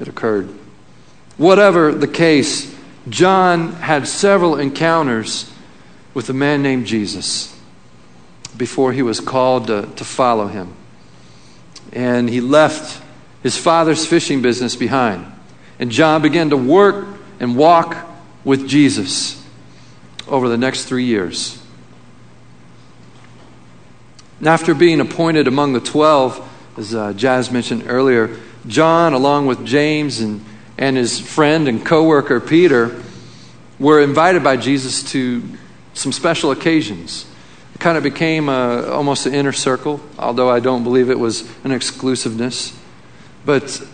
it 0.00 0.08
occurred. 0.08 0.48
Whatever 1.36 1.94
the 1.94 2.08
case, 2.08 2.76
John 3.08 3.74
had 3.74 4.08
several 4.08 4.58
encounters 4.58 5.48
with 6.14 6.28
a 6.30 6.34
man 6.34 6.62
named 6.62 6.86
Jesus 6.86 7.56
before 8.56 8.92
he 8.92 9.02
was 9.02 9.20
called 9.20 9.68
to, 9.68 9.82
to 9.94 10.04
follow 10.04 10.48
him. 10.48 10.74
And 11.92 12.28
he 12.28 12.40
left 12.40 13.02
his 13.42 13.56
father's 13.56 14.06
fishing 14.06 14.42
business 14.42 14.76
behind. 14.76 15.26
And 15.78 15.90
John 15.90 16.22
began 16.22 16.50
to 16.50 16.56
work 16.56 17.06
and 17.40 17.56
walk 17.56 17.96
with 18.44 18.68
Jesus 18.68 19.44
over 20.28 20.48
the 20.48 20.56
next 20.56 20.84
three 20.84 21.04
years. 21.04 21.62
And 24.38 24.48
after 24.48 24.74
being 24.74 25.00
appointed 25.00 25.46
among 25.46 25.72
the 25.72 25.80
twelve, 25.80 26.48
as 26.76 26.94
uh, 26.94 27.12
Jazz 27.12 27.50
mentioned 27.50 27.84
earlier, 27.86 28.36
John, 28.66 29.12
along 29.12 29.46
with 29.46 29.64
James 29.66 30.20
and, 30.20 30.44
and 30.78 30.96
his 30.96 31.20
friend 31.20 31.68
and 31.68 31.84
co 31.84 32.04
worker 32.04 32.40
Peter, 32.40 33.02
were 33.78 34.00
invited 34.00 34.42
by 34.42 34.56
Jesus 34.56 35.02
to 35.12 35.42
some 35.94 36.12
special 36.12 36.50
occasions. 36.50 37.26
Kind 37.82 37.96
of 37.96 38.04
became 38.04 38.48
a, 38.48 38.86
almost 38.92 39.26
an 39.26 39.34
inner 39.34 39.50
circle, 39.50 40.00
although 40.16 40.48
I 40.48 40.60
don't 40.60 40.84
believe 40.84 41.10
it 41.10 41.18
was 41.18 41.50
an 41.64 41.72
exclusiveness. 41.72 42.78
But 43.44 43.84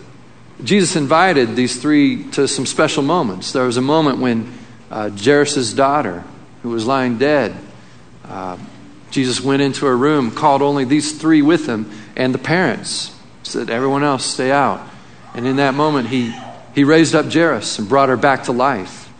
Jesus 0.63 0.95
invited 0.95 1.55
these 1.55 1.81
three 1.81 2.25
to 2.33 2.47
some 2.47 2.67
special 2.67 3.01
moments. 3.01 3.51
There 3.51 3.63
was 3.63 3.77
a 3.77 3.81
moment 3.81 4.19
when 4.19 4.53
uh, 4.91 5.09
Jairus' 5.09 5.73
daughter, 5.73 6.23
who 6.61 6.69
was 6.69 6.85
lying 6.85 7.17
dead. 7.17 7.55
Uh, 8.25 8.59
Jesus 9.09 9.41
went 9.41 9.63
into 9.63 9.87
a 9.87 9.95
room, 9.95 10.29
called 10.29 10.61
only 10.61 10.85
these 10.85 11.17
three 11.19 11.41
with 11.41 11.65
him, 11.65 11.91
and 12.15 12.31
the 12.31 12.37
parents 12.37 13.17
said, 13.41 13.71
Everyone 13.71 14.03
else, 14.03 14.23
stay 14.23 14.51
out. 14.51 14.87
And 15.33 15.47
in 15.47 15.55
that 15.55 15.73
moment, 15.73 16.09
he, 16.09 16.31
he 16.75 16.83
raised 16.83 17.15
up 17.15 17.33
Jairus 17.33 17.79
and 17.79 17.89
brought 17.89 18.09
her 18.09 18.17
back 18.17 18.43
to 18.43 18.51
life. 18.51 19.11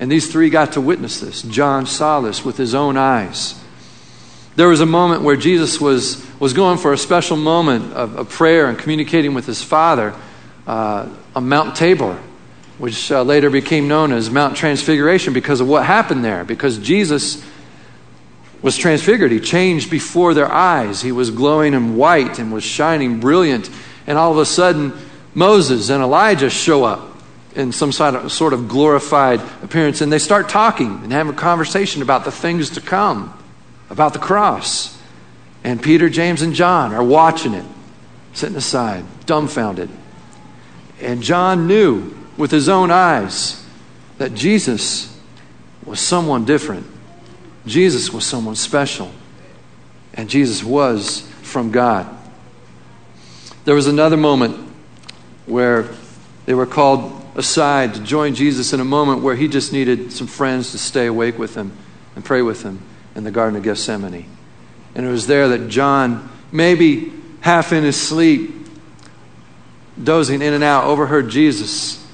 And 0.00 0.10
these 0.10 0.32
three 0.32 0.48
got 0.48 0.72
to 0.72 0.80
witness 0.80 1.20
this. 1.20 1.42
John 1.42 1.84
saw 1.84 2.22
this 2.22 2.42
with 2.42 2.56
his 2.56 2.74
own 2.74 2.96
eyes. 2.96 3.60
There 4.56 4.68
was 4.68 4.80
a 4.80 4.86
moment 4.86 5.22
where 5.22 5.36
Jesus 5.36 5.80
was, 5.80 6.24
was 6.38 6.52
going 6.52 6.78
for 6.78 6.92
a 6.92 6.98
special 6.98 7.36
moment 7.36 7.92
of, 7.92 8.16
of 8.16 8.28
prayer 8.30 8.68
and 8.68 8.78
communicating 8.78 9.34
with 9.34 9.46
his 9.46 9.62
Father 9.62 10.14
uh, 10.66 11.08
on 11.34 11.48
Mount 11.48 11.76
Tabor 11.76 12.18
which 12.78 13.12
uh, 13.12 13.22
later 13.22 13.50
became 13.50 13.86
known 13.88 14.12
as 14.12 14.30
Mount 14.30 14.56
Transfiguration 14.56 15.32
because 15.32 15.60
of 15.60 15.68
what 15.68 15.84
happened 15.86 16.24
there. 16.24 16.44
Because 16.44 16.78
Jesus 16.78 17.44
was 18.62 18.76
transfigured, 18.76 19.30
he 19.30 19.40
changed 19.40 19.90
before 19.90 20.34
their 20.34 20.50
eyes. 20.50 21.00
He 21.00 21.12
was 21.12 21.30
glowing 21.30 21.74
and 21.74 21.96
white 21.96 22.38
and 22.38 22.52
was 22.52 22.64
shining 22.64 23.20
brilliant. 23.20 23.70
And 24.06 24.18
all 24.18 24.32
of 24.32 24.38
a 24.38 24.46
sudden, 24.46 24.92
Moses 25.34 25.88
and 25.90 26.02
Elijah 26.02 26.50
show 26.50 26.84
up 26.84 27.10
in 27.54 27.70
some 27.70 27.92
sort 27.92 28.52
of, 28.52 28.68
glorified 28.68 29.40
appearance, 29.62 30.00
and 30.00 30.12
they 30.12 30.18
start 30.18 30.48
talking 30.48 30.88
and 31.04 31.12
having 31.12 31.32
a 31.32 31.36
conversation 31.36 32.02
about 32.02 32.24
the 32.24 32.32
things 32.32 32.70
to 32.70 32.80
come, 32.80 33.32
about 33.90 34.12
the 34.12 34.18
cross. 34.18 34.98
And 35.62 35.82
Peter, 35.82 36.08
James, 36.08 36.42
and 36.42 36.54
John 36.54 36.92
are 36.92 37.02
watching 37.02 37.54
it, 37.54 37.64
sitting 38.32 38.56
aside, 38.56 39.04
dumbfounded. 39.26 39.88
And 41.00 41.22
John 41.22 41.66
knew 41.66 42.14
with 42.36 42.50
his 42.50 42.68
own 42.68 42.90
eyes 42.90 43.64
that 44.18 44.34
Jesus 44.34 45.18
was 45.84 46.00
someone 46.00 46.44
different. 46.44 46.86
Jesus 47.66 48.12
was 48.12 48.26
someone 48.26 48.56
special. 48.56 49.10
And 50.12 50.28
Jesus 50.28 50.62
was 50.62 51.20
from 51.42 51.70
God. 51.70 52.06
There 53.64 53.74
was 53.74 53.86
another 53.86 54.16
moment 54.16 54.68
where 55.46 55.88
they 56.46 56.54
were 56.54 56.66
called 56.66 57.22
aside 57.34 57.94
to 57.94 58.00
join 58.00 58.34
Jesus 58.34 58.72
in 58.72 58.80
a 58.80 58.84
moment 58.84 59.22
where 59.22 59.34
he 59.34 59.48
just 59.48 59.72
needed 59.72 60.12
some 60.12 60.26
friends 60.26 60.72
to 60.72 60.78
stay 60.78 61.06
awake 61.06 61.38
with 61.38 61.54
him 61.54 61.72
and 62.14 62.24
pray 62.24 62.42
with 62.42 62.62
him 62.62 62.80
in 63.14 63.24
the 63.24 63.30
Garden 63.30 63.56
of 63.56 63.62
Gethsemane. 63.62 64.26
And 64.94 65.06
it 65.06 65.10
was 65.10 65.26
there 65.26 65.48
that 65.48 65.68
John, 65.68 66.30
maybe 66.52 67.12
half 67.40 67.72
in 67.72 67.84
his 67.84 68.00
sleep, 68.00 68.52
dozing 70.02 70.42
in 70.42 70.52
and 70.52 70.64
out, 70.64 70.84
overheard 70.84 71.28
Jesus 71.28 72.04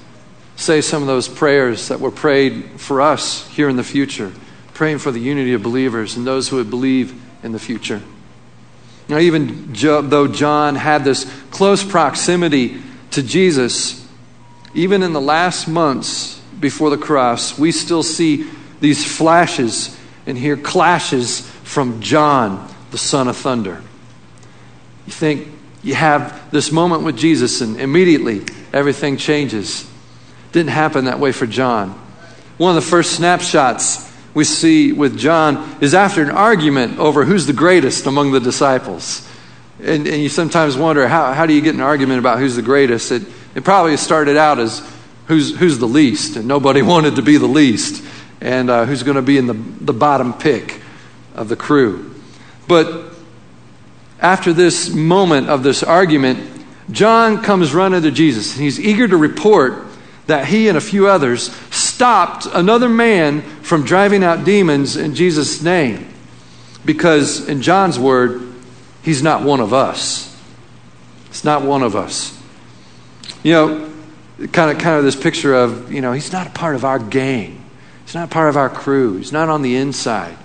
say 0.55 0.81
some 0.81 1.01
of 1.01 1.07
those 1.07 1.27
prayers 1.27 1.87
that 1.87 1.99
were 1.99 2.11
prayed 2.11 2.79
for 2.79 3.01
us 3.01 3.47
here 3.49 3.67
in 3.69 3.75
the 3.75 3.83
future, 3.83 4.31
praying 4.73 4.99
for 4.99 5.11
the 5.11 5.19
unity 5.19 5.53
of 5.53 5.63
believers 5.63 6.15
and 6.17 6.25
those 6.25 6.49
who 6.49 6.57
would 6.57 6.69
believe 6.69 7.19
in 7.43 7.51
the 7.51 7.59
future. 7.59 8.01
Now, 9.09 9.17
even 9.17 9.73
though 9.73 10.27
John 10.27 10.75
had 10.75 11.03
this 11.03 11.25
close 11.49 11.83
proximity 11.83 12.81
to 13.11 13.23
Jesus, 13.23 14.07
even 14.73 15.03
in 15.03 15.13
the 15.13 15.21
last 15.21 15.67
months 15.67 16.39
before 16.59 16.89
the 16.89 16.97
cross, 16.97 17.57
we 17.57 17.71
still 17.71 18.03
see 18.03 18.49
these 18.79 19.03
flashes 19.03 19.97
and 20.25 20.37
hear 20.37 20.57
clashes 20.57 21.41
from 21.63 22.01
John, 22.01 22.73
the 22.91 22.97
son 22.97 23.27
of 23.27 23.37
thunder. 23.37 23.81
You 25.05 25.13
think 25.13 25.47
you 25.83 25.95
have 25.95 26.51
this 26.51 26.71
moment 26.71 27.03
with 27.03 27.17
Jesus, 27.17 27.61
and 27.61 27.79
immediately 27.79 28.43
everything 28.71 29.17
changes. 29.17 29.89
Didn't 30.51 30.69
happen 30.71 31.05
that 31.05 31.19
way 31.19 31.31
for 31.31 31.47
John. 31.47 31.89
One 32.57 32.75
of 32.75 32.83
the 32.83 32.89
first 32.89 33.13
snapshots 33.13 34.11
we 34.33 34.43
see 34.43 34.91
with 34.91 35.17
John 35.17 35.77
is 35.81 35.93
after 35.93 36.21
an 36.21 36.29
argument 36.29 36.99
over 36.99 37.25
who's 37.25 37.45
the 37.45 37.53
greatest 37.53 38.05
among 38.05 38.31
the 38.31 38.39
disciples. 38.39 39.27
And, 39.79 40.07
and 40.07 40.21
you 40.21 40.29
sometimes 40.29 40.77
wonder 40.77 41.07
how, 41.07 41.33
how 41.33 41.45
do 41.45 41.53
you 41.53 41.61
get 41.61 41.73
an 41.73 41.81
argument 41.81 42.19
about 42.19 42.37
who's 42.39 42.55
the 42.55 42.61
greatest? 42.61 43.11
It, 43.11 43.23
it 43.55 43.63
probably 43.63 43.97
started 43.97 44.37
out 44.37 44.59
as 44.59 44.87
who's, 45.25 45.57
who's 45.57 45.79
the 45.79 45.87
least, 45.87 46.35
and 46.35 46.47
nobody 46.47 46.81
wanted 46.83 47.15
to 47.15 47.21
be 47.21 47.37
the 47.37 47.47
least, 47.47 48.03
and 48.41 48.69
uh, 48.69 48.85
who's 48.85 49.03
going 49.03 49.15
to 49.15 49.21
be 49.21 49.37
in 49.37 49.47
the, 49.47 49.53
the 49.53 49.93
bottom 49.93 50.33
pick 50.33 50.81
of 51.35 51.47
the 51.47 51.55
crew. 51.55 52.13
But 52.67 53.13
after 54.19 54.51
this 54.51 54.89
moment 54.89 55.49
of 55.49 55.63
this 55.63 55.83
argument, 55.83 56.65
John 56.89 57.41
comes 57.43 57.73
running 57.73 58.01
to 58.01 58.11
Jesus, 58.11 58.55
and 58.55 58.63
he's 58.63 58.79
eager 58.79 59.07
to 59.07 59.17
report 59.17 59.85
that 60.27 60.45
he 60.45 60.67
and 60.67 60.77
a 60.77 60.81
few 60.81 61.07
others 61.07 61.53
stopped 61.69 62.47
another 62.51 62.89
man 62.89 63.41
from 63.61 63.85
driving 63.85 64.23
out 64.23 64.43
demons 64.43 64.97
in 64.97 65.15
Jesus' 65.15 65.61
name. 65.61 66.07
Because, 66.83 67.47
in 67.47 67.61
John's 67.61 67.99
word, 67.99 68.53
he's 69.03 69.21
not 69.21 69.43
one 69.43 69.59
of 69.59 69.73
us. 69.73 70.27
It's 71.27 71.43
not 71.43 71.63
one 71.63 71.83
of 71.83 71.95
us. 71.95 72.39
You 73.43 73.53
know, 73.53 73.93
kind 74.51 74.71
of, 74.71 74.79
kind 74.79 74.97
of 74.97 75.03
this 75.03 75.15
picture 75.15 75.53
of, 75.53 75.91
you 75.91 76.01
know, 76.01 76.11
he's 76.11 76.31
not 76.31 76.47
a 76.47 76.49
part 76.49 76.75
of 76.75 76.83
our 76.83 76.99
gang. 76.99 77.60
He's 78.11 78.15
not 78.15 78.29
part 78.29 78.49
of 78.49 78.57
our 78.57 78.69
crew. 78.69 79.15
He's 79.15 79.31
not 79.31 79.47
on 79.47 79.61
the 79.61 79.77
inside. 79.77 80.37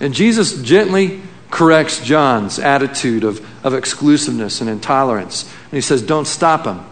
And 0.00 0.14
Jesus 0.14 0.62
gently 0.62 1.20
corrects 1.50 2.02
John's 2.02 2.58
attitude 2.58 3.22
of, 3.22 3.46
of 3.62 3.74
exclusiveness 3.74 4.62
and 4.62 4.70
intolerance. 4.70 5.42
And 5.64 5.72
he 5.74 5.82
says, 5.82 6.00
Don't 6.00 6.24
stop 6.24 6.64
him. 6.64 6.82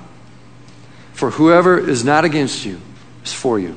For 1.15 1.31
whoever 1.31 1.79
is 1.79 2.05
not 2.05 2.27
against 2.27 2.67
you 2.67 2.79
is 3.25 3.33
for 3.33 3.59
you. 3.59 3.77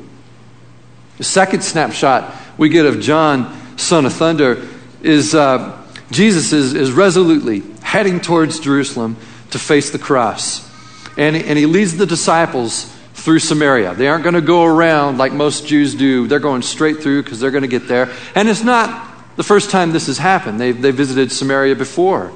The 1.18 1.24
second 1.24 1.64
snapshot 1.64 2.36
we 2.58 2.68
get 2.68 2.86
of 2.86 3.00
John, 3.00 3.78
son 3.78 4.06
of 4.06 4.12
thunder, 4.12 4.68
is 5.02 5.34
uh, 5.34 5.82
Jesus 6.12 6.52
is, 6.52 6.74
is 6.74 6.92
resolutely 6.92 7.64
heading 7.84 8.20
towards 8.20 8.60
Jerusalem 8.60 9.16
to 9.52 9.60
face 9.60 9.92
the 9.92 10.00
cross. 10.00 10.70
And, 11.18 11.38
and 11.38 11.58
he 11.58 11.68
leads 11.68 11.96
the 11.96 12.06
disciples 12.06 12.94
through 13.22 13.40
Samaria. 13.40 13.94
They 13.94 14.08
aren't 14.08 14.24
going 14.24 14.34
to 14.34 14.42
go 14.42 14.64
around 14.64 15.20
like 15.20 15.32
most 15.32 15.68
Jews 15.68 15.94
do. 15.94 16.28
They're 16.28 16.40
going 16.40 16.64
straight 16.64 17.02
through 17.02 17.22
because 17.22 17.40
they're 17.40 17.52
going 17.52 17.62
to 17.62 17.68
get 17.68 17.88
there. 17.88 18.12
And 18.34 18.50
it's 18.50 18.64
not 18.64 19.36
the 19.36 19.44
first 19.44 19.70
time 19.70 19.92
this 19.92 20.08
has 20.08 20.18
happened. 20.18 20.60
They, 20.60 20.72
they 20.72 20.92
visited 20.92 21.32
Samaria 21.32 21.76
before 21.76 22.34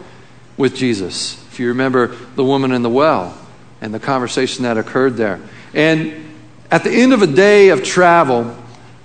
with 0.58 0.76
Jesus. 0.76 1.44
If 1.48 1.60
you 1.60 1.70
remember 1.70 2.16
the 2.36 2.44
woman 2.44 2.72
in 2.72 2.84
the 2.84 2.90
well 2.90 3.36
and 3.82 3.94
the 3.94 4.00
conversation 4.00 4.64
that 4.64 4.78
occurred 4.78 5.18
there. 5.18 5.42
And 5.74 6.38
at 6.70 6.84
the 6.84 6.92
end 6.92 7.14
of 7.14 7.24
a 7.24 7.28
day 7.28 7.70
of 7.70 7.84
travel, 7.84 8.56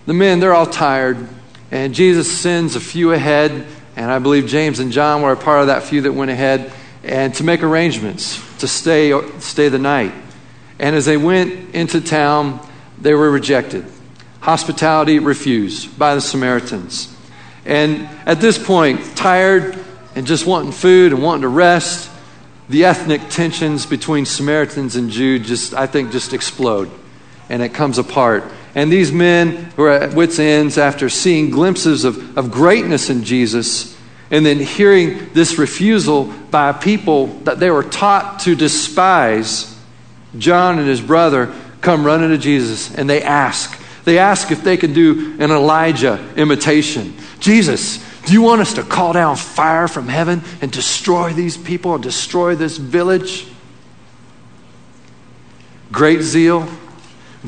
the 0.04 0.14
men, 0.14 0.38
they're 0.38 0.54
all 0.54 0.66
tired. 0.66 1.28
And 1.70 1.94
Jesus 1.94 2.30
sends 2.30 2.76
a 2.76 2.80
few 2.80 3.12
ahead. 3.12 3.66
And 3.96 4.10
I 4.10 4.18
believe 4.18 4.46
James 4.46 4.80
and 4.80 4.92
John 4.92 5.22
were 5.22 5.32
a 5.32 5.36
part 5.36 5.62
of 5.62 5.68
that 5.68 5.84
few 5.84 6.02
that 6.02 6.12
went 6.12 6.30
ahead 6.30 6.72
and 7.02 7.34
to 7.36 7.44
make 7.44 7.62
arrangements 7.62 8.38
to 8.58 8.68
stay, 8.68 9.18
stay 9.38 9.70
the 9.70 9.78
night. 9.78 10.12
And 10.80 10.96
as 10.96 11.04
they 11.04 11.18
went 11.18 11.74
into 11.74 12.00
town, 12.00 12.66
they 13.00 13.14
were 13.14 13.30
rejected. 13.30 13.84
Hospitality 14.40 15.18
refused 15.18 15.96
by 15.98 16.14
the 16.14 16.22
Samaritans. 16.22 17.14
And 17.66 18.08
at 18.26 18.40
this 18.40 18.58
point, 18.58 19.14
tired 19.14 19.78
and 20.16 20.26
just 20.26 20.46
wanting 20.46 20.72
food 20.72 21.12
and 21.12 21.22
wanting 21.22 21.42
to 21.42 21.48
rest, 21.48 22.10
the 22.70 22.86
ethnic 22.86 23.28
tensions 23.28 23.84
between 23.84 24.24
Samaritans 24.24 24.96
and 24.96 25.10
Jews 25.10 25.46
just, 25.46 25.74
I 25.74 25.86
think, 25.86 26.12
just 26.12 26.32
explode. 26.32 26.90
And 27.50 27.62
it 27.62 27.74
comes 27.74 27.98
apart. 27.98 28.44
And 28.74 28.90
these 28.90 29.12
men 29.12 29.50
who 29.76 29.82
are 29.82 29.90
at 29.90 30.14
wits' 30.14 30.38
ends 30.38 30.78
after 30.78 31.10
seeing 31.10 31.50
glimpses 31.50 32.04
of, 32.04 32.38
of 32.38 32.50
greatness 32.50 33.10
in 33.10 33.24
Jesus 33.24 33.98
and 34.30 34.46
then 34.46 34.60
hearing 34.60 35.30
this 35.34 35.58
refusal 35.58 36.24
by 36.50 36.70
a 36.70 36.74
people 36.74 37.26
that 37.44 37.58
they 37.58 37.70
were 37.70 37.82
taught 37.82 38.40
to 38.40 38.54
despise, 38.54 39.69
John 40.38 40.78
and 40.78 40.88
his 40.88 41.00
brother 41.00 41.52
come 41.80 42.04
running 42.04 42.30
to 42.30 42.38
Jesus 42.38 42.94
and 42.94 43.08
they 43.08 43.22
ask. 43.22 43.76
They 44.04 44.18
ask 44.18 44.50
if 44.50 44.62
they 44.62 44.76
can 44.76 44.92
do 44.92 45.36
an 45.38 45.50
Elijah 45.50 46.32
imitation. 46.36 47.14
Jesus, 47.38 48.04
do 48.26 48.32
you 48.32 48.42
want 48.42 48.60
us 48.60 48.74
to 48.74 48.82
call 48.82 49.12
down 49.12 49.36
fire 49.36 49.88
from 49.88 50.08
heaven 50.08 50.42
and 50.60 50.70
destroy 50.70 51.32
these 51.32 51.56
people 51.56 51.94
and 51.94 52.02
destroy 52.02 52.54
this 52.54 52.76
village? 52.76 53.46
Great 55.92 56.20
zeal, 56.20 56.68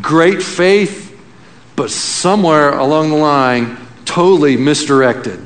great 0.00 0.42
faith, 0.42 1.08
but 1.76 1.90
somewhere 1.90 2.76
along 2.76 3.10
the 3.10 3.16
line, 3.16 3.78
totally 4.04 4.56
misdirected. 4.56 5.40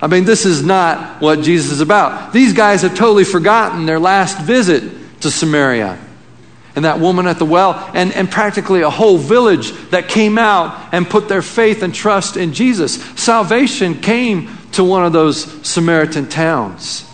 I 0.00 0.08
mean, 0.08 0.24
this 0.24 0.46
is 0.46 0.64
not 0.64 1.20
what 1.20 1.42
Jesus 1.42 1.70
is 1.70 1.80
about. 1.80 2.32
These 2.32 2.54
guys 2.54 2.82
have 2.82 2.96
totally 2.96 3.24
forgotten 3.24 3.86
their 3.86 4.00
last 4.00 4.40
visit 4.40 5.20
to 5.20 5.30
Samaria 5.30 5.98
and 6.74 6.84
that 6.84 7.00
woman 7.00 7.26
at 7.26 7.38
the 7.38 7.44
well, 7.44 7.90
and, 7.94 8.12
and 8.12 8.30
practically 8.30 8.80
a 8.80 8.90
whole 8.90 9.18
village 9.18 9.72
that 9.90 10.08
came 10.08 10.38
out 10.38 10.92
and 10.92 11.08
put 11.08 11.28
their 11.28 11.42
faith 11.42 11.82
and 11.82 11.94
trust 11.94 12.36
in 12.36 12.52
Jesus. 12.52 13.02
Salvation 13.20 14.00
came 14.00 14.56
to 14.72 14.82
one 14.82 15.04
of 15.04 15.12
those 15.12 15.44
Samaritan 15.66 16.28
towns, 16.28 17.08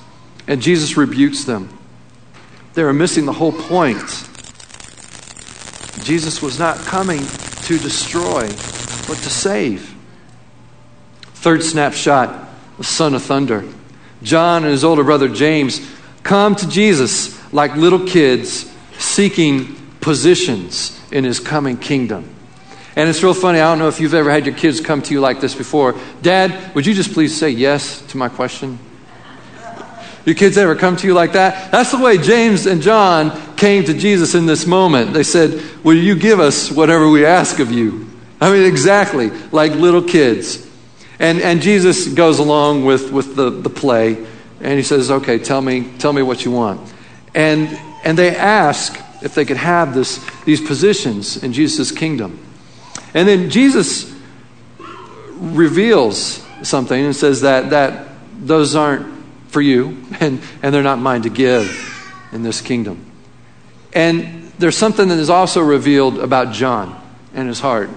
and 0.47 0.63
Jesus 0.63 0.97
rebukes 0.97 1.45
them. 1.45 1.69
They 2.75 2.83
are 2.83 2.93
missing 2.93 3.27
the 3.27 3.33
whole 3.33 3.53
point. 3.53 4.29
Jesus 6.05 6.41
was 6.41 6.59
not 6.59 6.79
coming 6.79 7.21
to 7.63 7.79
destroy, 7.79 8.47
but 8.47 9.17
to 9.17 9.31
save. 9.31 9.95
Third 11.35 11.65
snapshot 11.65 12.49
the 12.79 12.85
son 12.85 13.15
of 13.15 13.23
thunder. 13.23 13.65
John 14.23 14.63
and 14.63 14.73
his 14.73 14.85
older 14.85 15.05
brother 15.05 15.29
James 15.29 15.81
come 16.23 16.55
to 16.57 16.69
Jesus 16.69 17.37
like 17.53 17.77
little 17.77 18.07
kids 18.07 18.73
seeking 19.19 19.75
positions 20.01 20.97
in 21.11 21.25
his 21.25 21.41
coming 21.41 21.77
kingdom. 21.77 22.33
And 22.95 23.09
it's 23.09 23.21
real 23.21 23.35
funny. 23.35 23.59
I 23.59 23.69
don't 23.69 23.81
know 23.81 23.89
if 23.89 23.99
you've 23.99 24.15
ever 24.15 24.31
had 24.31 24.47
your 24.47 24.55
kids 24.55 24.81
come 24.81 25.03
to 25.03 25.13
you 25.13 25.19
like 25.21 25.41
this 25.41 25.57
before. 25.57 25.97
Dad, 26.23 26.73
would 26.77 26.87
you 26.87 26.95
just 26.95 27.15
please 27.15 27.37
say 27.37 27.51
yes 27.51 28.01
to 28.13 28.17
my 28.17 28.29
question? 28.29 28.79
Your 30.25 30.37
kids 30.37 30.57
ever 30.57 30.77
come 30.77 30.97
to 30.99 31.07
you 31.09 31.15
like 31.15 31.33
that? 31.33 31.73
That's 31.73 31.91
the 31.91 31.99
way 31.99 32.17
James 32.17 32.67
and 32.67 32.81
John 32.81 33.57
came 33.57 33.83
to 33.87 33.93
Jesus 33.93 34.37
in 34.37 34.47
this 34.47 34.69
moment. 34.69 35.15
They 35.15 35.25
said, 35.25 35.65
Will 35.83 35.97
you 35.97 36.15
give 36.15 36.39
us 36.39 36.71
whatever 36.71 37.09
we 37.09 37.27
ask 37.27 37.59
of 37.59 37.73
you? 37.73 38.09
I 38.41 38.53
mean, 38.53 38.67
exactly, 38.67 39.31
like 39.51 39.73
little 39.73 40.03
kids. 40.03 40.65
And, 41.19 41.41
and 41.41 41.61
Jesus 41.61 42.07
goes 42.07 42.39
along 42.39 42.85
with, 42.85 43.11
with 43.11 43.35
the, 43.35 43.51
the 43.51 43.71
play, 43.71 44.25
and 44.61 44.75
he 44.75 44.85
says, 44.85 45.11
Okay, 45.11 45.41
tell 45.41 45.61
me, 45.61 45.91
tell 45.99 46.13
me 46.13 46.23
what 46.23 46.45
you 46.45 46.53
want. 46.53 46.95
And, 47.35 47.69
and 48.05 48.17
they 48.17 48.37
ask 48.37 49.07
if 49.23 49.35
they 49.35 49.45
could 49.45 49.57
have 49.57 49.95
this, 49.95 50.25
these 50.45 50.61
positions 50.61 51.43
in 51.43 51.53
Jesus' 51.53 51.91
kingdom. 51.93 52.39
And 53.15 53.27
then 53.27 53.51
Jesus 53.51 54.15
reveals 55.39 56.45
something 56.63 57.05
and 57.05 57.15
says 57.15 57.43
that, 57.43 57.71
that 57.71 58.09
those 58.41 58.75
aren't 58.75 59.07
for 59.49 59.61
you, 59.61 60.03
and, 60.21 60.41
and 60.63 60.75
they're 60.75 60.83
not 60.83 60.99
mine 60.99 61.23
to 61.23 61.31
give 61.31 61.85
in 62.33 62.43
this 62.43 62.61
kingdom. 62.61 63.05
And 63.93 64.53
there's 64.59 64.77
something 64.77 65.09
that 65.09 65.19
is 65.19 65.31
also 65.31 65.63
revealed 65.63 66.19
about 66.19 66.53
John 66.53 67.01
and 67.35 67.49
his 67.49 67.61
heart, 67.61 67.91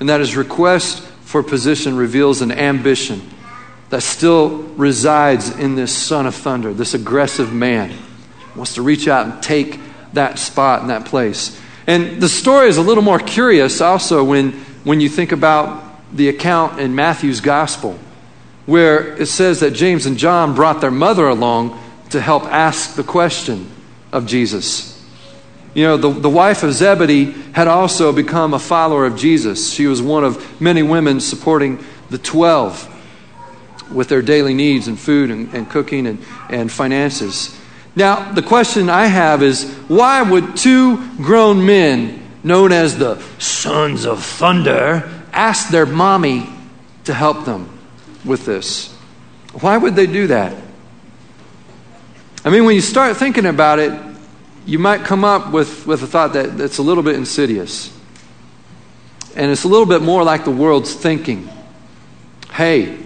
and 0.00 0.08
that 0.08 0.20
his 0.20 0.36
request 0.36 1.02
for 1.02 1.42
position 1.42 1.96
reveals 1.96 2.42
an 2.42 2.52
ambition 2.52 3.30
that 3.90 4.02
still 4.02 4.48
resides 4.76 5.50
in 5.50 5.74
this 5.74 5.94
son 5.94 6.26
of 6.26 6.34
thunder, 6.34 6.72
this 6.72 6.94
aggressive 6.94 7.52
man. 7.52 7.96
Wants 8.54 8.74
to 8.74 8.82
reach 8.82 9.08
out 9.08 9.26
and 9.26 9.42
take 9.42 9.80
that 10.14 10.38
spot 10.38 10.80
and 10.80 10.90
that 10.90 11.06
place. 11.06 11.60
And 11.86 12.20
the 12.20 12.28
story 12.28 12.68
is 12.68 12.76
a 12.76 12.82
little 12.82 13.02
more 13.02 13.18
curious 13.18 13.80
also 13.80 14.24
when, 14.24 14.52
when 14.84 15.00
you 15.00 15.08
think 15.08 15.32
about 15.32 15.82
the 16.16 16.28
account 16.28 16.80
in 16.80 16.94
Matthew's 16.94 17.40
gospel 17.40 17.98
where 18.66 19.14
it 19.20 19.26
says 19.26 19.60
that 19.60 19.72
James 19.72 20.06
and 20.06 20.16
John 20.16 20.54
brought 20.54 20.80
their 20.80 20.90
mother 20.90 21.28
along 21.28 21.78
to 22.10 22.20
help 22.20 22.44
ask 22.44 22.94
the 22.94 23.02
question 23.02 23.70
of 24.12 24.26
Jesus. 24.26 24.90
You 25.74 25.84
know, 25.84 25.96
the, 25.96 26.10
the 26.10 26.30
wife 26.30 26.62
of 26.62 26.72
Zebedee 26.72 27.32
had 27.52 27.66
also 27.66 28.12
become 28.12 28.54
a 28.54 28.58
follower 28.58 29.06
of 29.06 29.16
Jesus. 29.16 29.72
She 29.72 29.86
was 29.86 30.00
one 30.00 30.24
of 30.24 30.60
many 30.60 30.82
women 30.82 31.20
supporting 31.20 31.84
the 32.10 32.18
12 32.18 32.90
with 33.92 34.08
their 34.08 34.22
daily 34.22 34.54
needs 34.54 34.88
and 34.88 34.98
food 34.98 35.30
and, 35.30 35.52
and 35.52 35.68
cooking 35.68 36.06
and, 36.06 36.24
and 36.48 36.70
finances. 36.70 37.58
Now, 37.96 38.32
the 38.32 38.42
question 38.42 38.90
I 38.90 39.06
have 39.06 39.42
is 39.42 39.72
why 39.88 40.22
would 40.22 40.56
two 40.56 41.16
grown 41.18 41.64
men, 41.64 42.26
known 42.42 42.72
as 42.72 42.98
the 42.98 43.22
sons 43.38 44.04
of 44.04 44.22
thunder, 44.22 45.08
ask 45.32 45.68
their 45.68 45.86
mommy 45.86 46.48
to 47.04 47.14
help 47.14 47.44
them? 47.44 47.74
with 48.24 48.46
this. 48.46 48.92
Why 49.60 49.76
would 49.76 49.94
they 49.94 50.06
do 50.06 50.28
that? 50.28 50.56
I 52.44 52.50
mean, 52.50 52.64
when 52.64 52.74
you 52.74 52.80
start 52.80 53.16
thinking 53.16 53.46
about 53.46 53.78
it, 53.78 53.92
you 54.66 54.78
might 54.78 55.02
come 55.02 55.24
up 55.24 55.52
with, 55.52 55.86
with 55.86 56.02
a 56.02 56.06
thought 56.06 56.32
that, 56.32 56.56
that's 56.56 56.78
a 56.78 56.82
little 56.82 57.02
bit 57.02 57.16
insidious. 57.16 57.96
And 59.36 59.50
it's 59.50 59.64
a 59.64 59.68
little 59.68 59.86
bit 59.86 60.02
more 60.02 60.24
like 60.24 60.44
the 60.44 60.50
world's 60.50 60.94
thinking. 60.94 61.48
Hey, 62.52 62.98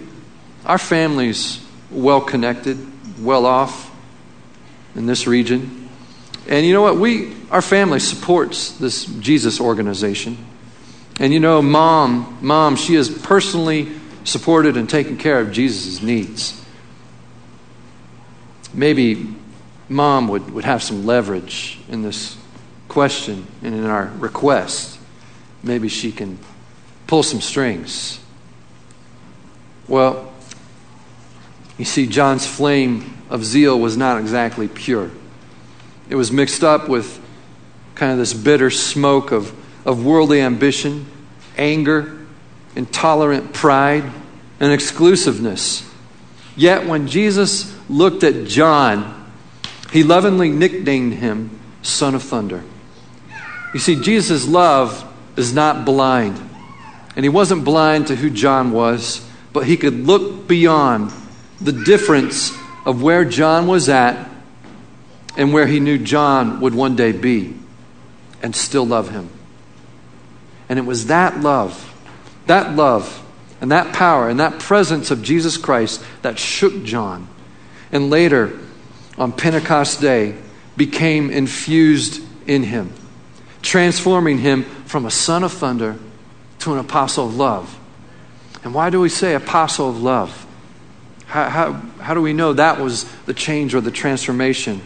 our 0.65 0.77
family's 0.77 1.65
well 1.91 2.21
connected, 2.21 2.77
well 3.21 3.45
off 3.45 3.88
in 4.95 5.05
this 5.05 5.27
region. 5.27 5.89
And 6.47 6.65
you 6.65 6.73
know 6.73 6.81
what? 6.81 6.97
We, 6.97 7.35
our 7.51 7.61
family 7.61 7.99
supports 7.99 8.71
this 8.77 9.05
Jesus 9.05 9.59
organization. 9.61 10.37
And 11.19 11.33
you 11.33 11.39
know, 11.39 11.61
mom, 11.61 12.37
mom, 12.41 12.75
she 12.75 12.95
has 12.95 13.09
personally 13.09 13.91
supported 14.23 14.77
and 14.77 14.89
taken 14.89 15.17
care 15.17 15.39
of 15.39 15.51
Jesus' 15.51 16.01
needs. 16.01 16.63
Maybe 18.73 19.35
mom 19.89 20.27
would, 20.29 20.51
would 20.51 20.65
have 20.65 20.83
some 20.83 21.05
leverage 21.05 21.79
in 21.89 22.03
this 22.03 22.37
question 22.87 23.45
and 23.61 23.75
in 23.75 23.85
our 23.85 24.05
request. 24.17 24.99
Maybe 25.63 25.89
she 25.89 26.11
can 26.11 26.39
pull 27.07 27.23
some 27.23 27.41
strings. 27.41 28.19
Well, 29.87 30.28
you 31.79 31.85
see, 31.85 32.05
John's 32.07 32.45
flame 32.45 33.17
of 33.29 33.45
zeal 33.45 33.79
was 33.79 33.95
not 33.95 34.19
exactly 34.19 34.67
pure. 34.67 35.09
It 36.09 36.15
was 36.15 36.29
mixed 36.29 36.61
up 36.61 36.89
with 36.89 37.19
kind 37.95 38.11
of 38.11 38.17
this 38.17 38.33
bitter 38.33 38.69
smoke 38.69 39.31
of, 39.31 39.53
of 39.87 40.05
worldly 40.05 40.41
ambition, 40.41 41.05
anger, 41.57 42.17
intolerant 42.75 43.53
pride, 43.53 44.03
and 44.59 44.73
exclusiveness. 44.73 45.89
Yet 46.57 46.85
when 46.85 47.07
Jesus 47.07 47.73
looked 47.89 48.25
at 48.25 48.45
John, 48.45 49.31
he 49.93 50.03
lovingly 50.03 50.49
nicknamed 50.49 51.13
him 51.13 51.57
Son 51.81 52.13
of 52.13 52.23
Thunder. 52.23 52.61
You 53.73 53.79
see, 53.79 54.01
Jesus' 54.01 54.45
love 54.45 55.05
is 55.37 55.53
not 55.53 55.85
blind. 55.85 56.41
And 57.15 57.23
he 57.23 57.29
wasn't 57.29 57.63
blind 57.63 58.07
to 58.07 58.17
who 58.17 58.29
John 58.29 58.71
was, 58.71 59.25
but 59.53 59.65
he 59.65 59.77
could 59.77 60.05
look 60.05 60.45
beyond 60.45 61.13
the 61.61 61.71
difference 61.71 62.51
of 62.85 63.01
where 63.01 63.25
John 63.25 63.67
was 63.67 63.89
at 63.89 64.29
and 65.37 65.53
where 65.53 65.67
he 65.67 65.79
knew 65.79 65.97
John 65.97 66.61
would 66.61 66.73
one 66.73 66.95
day 66.95 67.11
be. 67.11 67.55
and 68.41 68.55
still 68.55 68.85
love 68.85 69.09
him. 69.09 69.29
And 70.69 70.79
it 70.79 70.83
was 70.83 71.07
that 71.07 71.41
love, 71.41 71.93
that 72.47 72.75
love, 72.75 73.25
and 73.61 73.71
that 73.71 73.93
power 73.93 74.29
and 74.29 74.39
that 74.39 74.59
presence 74.59 75.11
of 75.11 75.21
Jesus 75.21 75.57
Christ 75.57 76.03
that 76.21 76.39
shook 76.39 76.83
John. 76.83 77.27
And 77.91 78.09
later, 78.09 78.57
on 79.17 79.31
Pentecost 79.33 79.99
Day, 79.99 80.35
became 80.77 81.29
infused 81.29 82.23
in 82.47 82.63
him, 82.63 82.93
transforming 83.61 84.37
him 84.37 84.63
from 84.85 85.05
a 85.05 85.11
son 85.11 85.43
of 85.43 85.51
thunder 85.51 85.97
to 86.59 86.73
an 86.73 86.79
apostle 86.79 87.25
of 87.25 87.35
love. 87.35 87.77
And 88.63 88.73
why 88.73 88.89
do 88.89 89.01
we 89.01 89.09
say 89.09 89.33
apostle 89.33 89.89
of 89.89 90.01
love? 90.01 90.45
How, 91.29 91.47
how, 91.47 91.73
how 92.01 92.13
do 92.15 92.23
we 92.23 92.33
know 92.33 92.53
that 92.53 92.79
was 92.79 93.03
the 93.27 93.35
change 93.35 93.75
or 93.75 93.81
the 93.81 93.91
transformation? 93.91 94.81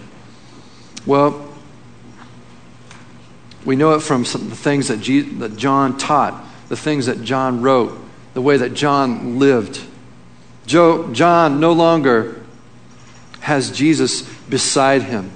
Well, 1.05 1.49
we 3.63 3.77
know 3.77 3.93
it 3.93 4.01
from 4.01 4.25
some, 4.25 4.49
the 4.49 4.55
things 4.57 4.89
that, 4.89 4.97
that 5.39 5.55
John 5.55 5.97
taught, 5.97 6.43
the 6.67 6.75
things 6.75 7.05
that 7.05 7.23
John 7.23 7.61
wrote, 7.61 7.97
the 8.33 8.41
way 8.41 8.57
that 8.57 8.73
John 8.73 9.39
lived. 9.39 9.81
John 10.65 11.61
no 11.61 11.71
longer 11.71 12.41
has 13.39 13.71
Jesus 13.71 14.23
beside 14.49 15.03
him, 15.03 15.31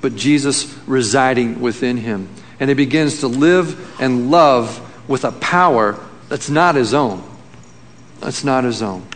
but 0.00 0.16
Jesus 0.16 0.74
residing 0.86 1.60
within 1.60 1.98
him. 1.98 2.30
And 2.58 2.70
he 2.70 2.74
begins 2.74 3.20
to 3.20 3.28
live 3.28 4.00
and 4.00 4.30
love 4.30 4.80
with 5.06 5.26
a 5.26 5.32
power 5.32 6.00
that's 6.30 6.48
not 6.48 6.76
his 6.76 6.94
own. 6.94 7.22
That's 8.20 8.42
not 8.42 8.64
his 8.64 8.80
own. 8.80 9.06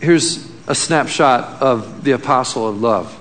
Here's 0.00 0.50
a 0.66 0.74
snapshot 0.74 1.60
of 1.62 2.04
the 2.04 2.12
apostle 2.12 2.68
of 2.68 2.80
love. 2.80 3.12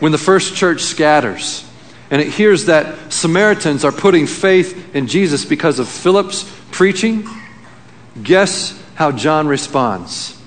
When 0.00 0.12
the 0.12 0.18
first 0.18 0.54
church 0.54 0.80
scatters, 0.80 1.66
and 2.10 2.22
it 2.22 2.28
hears 2.28 2.66
that 2.66 3.12
Samaritans 3.12 3.84
are 3.84 3.92
putting 3.92 4.26
faith 4.26 4.94
in 4.94 5.06
Jesus 5.06 5.44
because 5.44 5.78
of 5.78 5.88
Philip's 5.88 6.50
preaching, 6.70 7.28
guess 8.22 8.80
how 8.94 9.12
John 9.12 9.46
responds? 9.46 10.40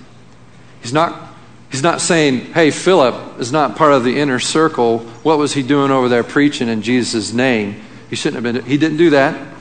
He's 0.81 0.91
not, 0.91 1.33
he's 1.71 1.83
not 1.83 2.01
saying, 2.01 2.53
hey, 2.53 2.71
Philip 2.71 3.39
is 3.39 3.51
not 3.51 3.75
part 3.75 3.93
of 3.93 4.03
the 4.03 4.19
inner 4.19 4.39
circle. 4.39 4.99
What 5.21 5.37
was 5.37 5.53
he 5.53 5.63
doing 5.63 5.91
over 5.91 6.09
there 6.09 6.23
preaching 6.23 6.67
in 6.67 6.81
Jesus' 6.81 7.31
name? 7.31 7.81
He 8.09 8.15
shouldn't 8.15 8.43
have 8.43 8.53
been. 8.53 8.65
He 8.65 8.77
didn't 8.77 8.97
do 8.97 9.11
that. 9.11 9.55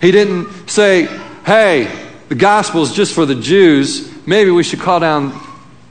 He 0.00 0.10
didn't 0.10 0.68
say, 0.68 1.04
hey, 1.44 2.08
the 2.28 2.34
gospel 2.34 2.82
is 2.82 2.92
just 2.92 3.14
for 3.14 3.26
the 3.26 3.34
Jews. 3.34 4.09
Maybe 4.26 4.50
we 4.50 4.62
should 4.62 4.80
call 4.80 5.00
down 5.00 5.32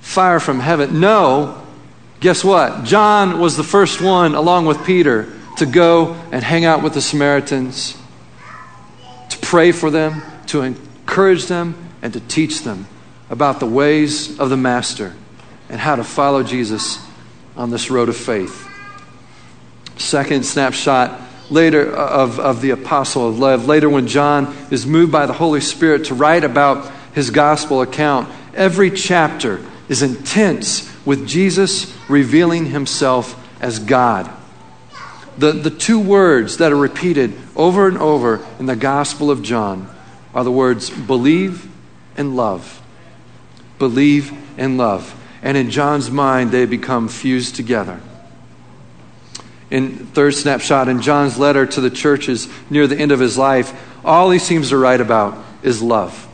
fire 0.02 0.40
from 0.40 0.60
heaven. 0.60 1.00
No, 1.00 1.60
Guess 2.20 2.44
what? 2.44 2.84
John 2.84 3.40
was 3.40 3.56
the 3.56 3.64
first 3.64 4.02
one, 4.02 4.36
along 4.36 4.66
with 4.66 4.84
Peter, 4.84 5.32
to 5.58 5.66
go 5.66 6.16
and 6.34 6.44
hang 6.44 6.66
out 6.66 6.84
with 6.84 6.94
the 6.94 7.02
Samaritans, 7.02 7.98
to 9.30 9.38
pray 9.38 9.72
for 9.72 9.90
them, 9.90 10.22
to 10.48 10.62
encourage 10.62 11.46
them, 11.46 11.76
and 12.02 12.12
to 12.12 12.20
teach 12.20 12.64
them 12.64 12.88
about 13.30 13.62
the 13.62 13.66
ways 13.66 14.38
of 14.38 14.50
the 14.50 14.58
Master 14.58 15.14
and 15.70 15.80
how 15.80 15.96
to 15.96 16.04
follow 16.04 16.44
Jesus 16.44 17.00
on 17.56 17.70
this 17.70 17.90
road 17.90 18.10
of 18.10 18.18
faith. 18.18 18.68
Second 19.98 20.46
snapshot 20.46 21.22
later 21.50 21.90
of, 21.90 22.40
of 22.40 22.62
the 22.62 22.72
apostle 22.72 23.30
of 23.30 23.40
love. 23.40 23.66
Later, 23.66 23.90
when 23.90 24.08
John 24.08 24.56
is 24.72 24.86
moved 24.86 25.12
by 25.12 25.26
the 25.26 25.34
Holy 25.34 25.62
Spirit 25.62 26.06
to 26.06 26.16
write 26.16 26.44
about 26.44 26.92
his 27.14 27.32
gospel 27.32 27.82
account, 27.82 28.30
every 28.54 28.92
chapter 28.92 29.64
is 29.88 30.02
intense 30.02 30.90
with 31.06 31.28
Jesus 31.28 31.96
revealing 32.08 32.68
himself 32.68 33.36
as 33.62 33.80
God. 33.80 34.30
The, 35.38 35.54
the 35.54 35.70
two 35.70 36.00
words 36.00 36.58
that 36.58 36.72
are 36.72 36.78
repeated 36.78 37.34
over 37.56 37.88
and 37.88 37.98
over 37.98 38.46
in 38.60 38.66
the 38.66 38.76
Gospel 38.76 39.32
of 39.32 39.42
John 39.42 39.90
are 40.34 40.44
the 40.44 40.52
words 40.52 40.90
believe 40.90 41.68
and 42.18 42.36
love. 42.36 42.82
Believe 43.80 44.34
and 44.58 44.78
love. 44.78 45.16
And 45.42 45.56
in 45.56 45.72
John's 45.72 46.12
mind, 46.12 46.52
they 46.52 46.66
become 46.66 47.08
fused 47.08 47.56
together. 47.56 48.02
In 49.72 50.08
third 50.08 50.34
snapshot, 50.34 50.90
in 50.90 51.02
John's 51.02 51.38
letter 51.38 51.66
to 51.66 51.82
the 51.82 51.90
churches 51.90 52.50
near 52.70 52.88
the 52.88 52.98
end 52.98 53.12
of 53.12 53.20
his 53.20 53.38
life, 53.38 53.74
all 54.04 54.32
he 54.32 54.40
seems 54.40 54.70
to 54.70 54.78
write 54.78 55.00
about 55.00 55.38
is 55.64 55.82
love. 55.82 56.28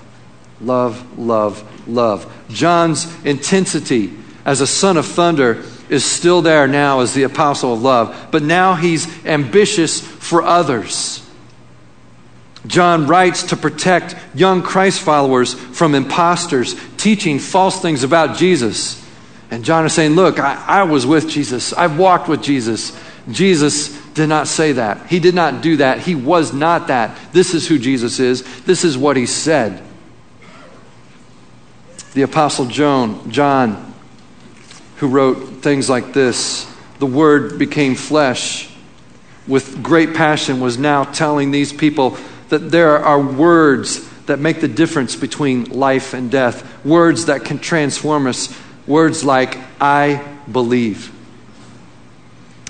Love, 0.62 1.18
love, 1.20 1.88
love. 1.88 2.32
John's 2.50 3.06
intensity 3.26 4.14
as 4.46 4.62
a 4.62 4.68
son 4.68 4.98
of 4.98 5.06
thunder 5.06 5.64
is 5.90 6.04
still 6.04 6.42
there 6.42 6.68
now 6.68 7.02
as 7.02 7.14
the 7.14 7.24
apostle 7.24 7.74
of 7.74 7.82
love, 7.82 8.30
but 8.32 8.42
now 8.42 8.74
he's 8.76 9.26
ambitious 9.26 10.00
for 10.00 10.42
others. 10.42 11.22
John 12.68 13.06
writes 13.06 13.44
to 13.44 13.58
protect 13.58 14.16
young 14.34 14.64
Christ 14.64 15.02
followers 15.02 15.54
from 15.54 15.94
imposters 15.94 16.76
teaching 16.98 17.38
false 17.38 17.80
things 17.80 18.04
about 18.04 18.38
Jesus. 18.38 19.04
And 19.52 19.64
John 19.64 19.86
is 19.86 19.94
saying, 19.94 20.14
Look, 20.14 20.40
I, 20.40 20.56
I, 20.66 20.84
was 20.84 21.06
with 21.06 21.30
Jesus, 21.30 21.74
I've 21.74 22.00
walked 22.00 22.28
with 22.28 22.42
Jesus. 22.42 23.00
Jesus 23.30 24.00
did 24.14 24.28
not 24.28 24.48
say 24.48 24.74
that. 24.74 25.08
He 25.08 25.20
did 25.20 25.36
not 25.36 25.62
do 25.62 25.78
that. 25.78 26.00
He 26.00 26.14
was 26.14 26.54
not 26.54 26.88
that. 26.88 27.18
This 27.32 27.54
is 27.54 27.68
who 27.68 27.78
Jesus 27.78 28.20
is, 28.20 28.44
this 28.64 28.84
is 28.84 28.98
what 28.98 29.18
he 29.18 29.26
said. 29.26 29.85
The 32.16 32.22
Apostle 32.22 32.68
John, 32.68 33.30
John 33.30 33.94
who 34.98 35.10
wrote 35.10 35.62
things 35.62 35.90
like 35.90 36.14
this 36.14 36.66
The 37.00 37.06
Word 37.06 37.60
became 37.60 37.96
flesh 37.96 38.70
with 39.48 39.84
great 39.84 40.14
passion, 40.14 40.62
was 40.62 40.78
now 40.78 41.04
telling 41.04 41.52
these 41.52 41.74
people 41.74 42.18
that 42.48 42.72
there 42.72 42.98
are 42.98 43.20
words 43.20 44.10
that 44.28 44.40
make 44.40 44.62
the 44.62 44.68
difference 44.70 45.18
between 45.18 45.66
life 45.66 46.14
and 46.14 46.32
death, 46.32 46.86
words 46.86 47.26
that 47.26 47.44
can 47.44 47.60
transform 47.60 48.28
us, 48.28 48.58
words 48.88 49.26
like, 49.26 49.58
I 49.82 50.26
believe. 50.50 51.12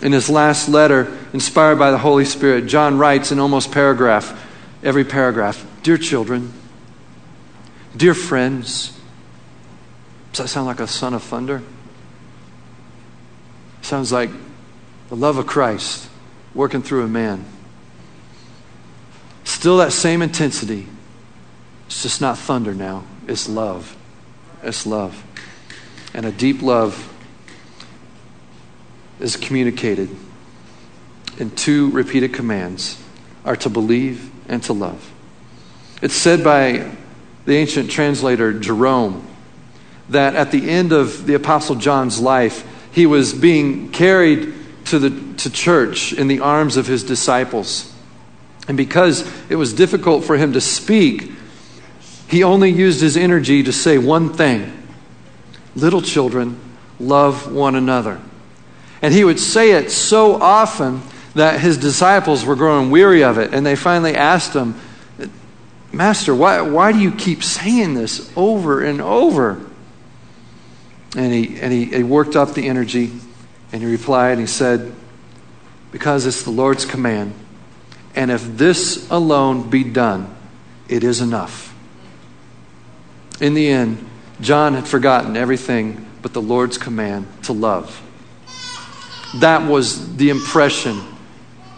In 0.01 0.11
his 0.11 0.27
last 0.27 0.69
letter, 0.69 1.15
inspired 1.33 1.77
by 1.77 1.91
the 1.91 1.99
Holy 1.99 2.25
Spirit, 2.25 2.65
John 2.65 2.97
writes 2.97 3.31
in 3.31 3.37
almost 3.37 3.71
paragraph, 3.71 4.43
every 4.83 5.05
paragraph, 5.05 5.63
Dear 5.83 5.99
children, 5.99 6.51
dear 7.95 8.15
friends, 8.15 8.94
does 10.35 10.43
that 10.43 10.47
sound 10.49 10.67
like 10.67 10.81
a 10.81 10.87
son 10.87 11.13
of 11.13 11.23
thunder? 11.23 11.63
Sounds 13.81 14.11
like 14.11 14.29
the 15.07 15.15
love 15.15 15.37
of 15.37 15.47
Christ 15.47 16.09
working 16.53 16.81
through 16.81 17.05
a 17.05 17.07
man. 17.07 17.45
Still 19.45 19.77
that 19.77 19.93
same 19.93 20.21
intensity. 20.21 20.87
It's 21.85 22.03
just 22.03 22.19
not 22.19 22.37
thunder 22.37 22.73
now, 22.73 23.05
it's 23.29 23.47
love. 23.47 23.95
It's 24.61 24.85
love. 24.85 25.23
And 26.13 26.25
a 26.25 26.33
deep 26.33 26.61
love 26.61 27.13
is 29.21 29.37
communicated 29.37 30.09
in 31.37 31.51
two 31.51 31.91
repeated 31.91 32.33
commands 32.33 33.01
are 33.45 33.55
to 33.55 33.69
believe 33.69 34.31
and 34.49 34.61
to 34.63 34.73
love. 34.73 35.13
It's 36.01 36.13
said 36.13 36.43
by 36.43 36.91
the 37.45 37.55
ancient 37.55 37.89
translator 37.89 38.51
Jerome 38.51 39.25
that 40.09 40.35
at 40.35 40.51
the 40.51 40.69
end 40.69 40.91
of 40.91 41.25
the 41.25 41.33
Apostle 41.33 41.75
John's 41.75 42.19
life, 42.19 42.65
he 42.91 43.05
was 43.05 43.33
being 43.33 43.91
carried 43.91 44.53
to, 44.85 44.99
the, 44.99 45.37
to 45.37 45.49
church 45.49 46.13
in 46.13 46.27
the 46.27 46.39
arms 46.39 46.77
of 46.77 46.87
his 46.87 47.03
disciples. 47.03 47.91
And 48.67 48.77
because 48.77 49.29
it 49.49 49.55
was 49.55 49.73
difficult 49.73 50.23
for 50.23 50.37
him 50.37 50.53
to 50.53 50.61
speak, 50.61 51.31
he 52.27 52.43
only 52.43 52.71
used 52.71 53.01
his 53.01 53.17
energy 53.17 53.63
to 53.63 53.73
say 53.73 53.97
one 53.97 54.33
thing 54.33 54.71
Little 55.75 56.01
children, 56.01 56.57
love 57.01 57.51
one 57.51 57.75
another. 57.75 58.21
And 59.01 59.13
he 59.13 59.25
would 59.25 59.41
say 59.41 59.71
it 59.71 59.91
so 59.91 60.41
often 60.41 61.01
that 61.33 61.59
his 61.59 61.77
disciples 61.77 62.45
were 62.45 62.55
growing 62.55 62.89
weary 62.91 63.23
of 63.23 63.37
it. 63.37 63.53
And 63.53 63.65
they 63.65 63.75
finally 63.75 64.15
asked 64.15 64.53
him, 64.53 64.79
Master, 65.91 66.33
why, 66.33 66.61
why 66.61 66.93
do 66.93 66.99
you 66.99 67.11
keep 67.11 67.43
saying 67.43 67.93
this 67.93 68.31
over 68.37 68.81
and 68.81 69.01
over? 69.01 69.65
And 71.15 71.33
he, 71.33 71.59
and 71.59 71.71
he, 71.71 71.85
he 71.85 72.03
worked 72.03 72.35
up 72.35 72.53
the 72.53 72.67
energy 72.67 73.11
and 73.71 73.81
he 73.81 73.89
replied 73.89 74.31
and 74.31 74.41
he 74.41 74.47
said, 74.47 74.93
Because 75.91 76.25
it's 76.25 76.43
the 76.43 76.51
Lord's 76.51 76.85
command. 76.85 77.33
And 78.15 78.31
if 78.31 78.57
this 78.57 79.09
alone 79.09 79.69
be 79.69 79.83
done, 79.83 80.33
it 80.87 81.03
is 81.03 81.21
enough. 81.21 81.73
In 83.41 83.53
the 83.53 83.67
end, 83.67 84.05
John 84.41 84.73
had 84.73 84.87
forgotten 84.87 85.35
everything 85.35 86.05
but 86.21 86.33
the 86.33 86.41
Lord's 86.41 86.77
command 86.77 87.27
to 87.43 87.53
love. 87.53 88.01
That 89.35 89.69
was 89.69 90.15
the 90.15 90.29
impression 90.29 91.01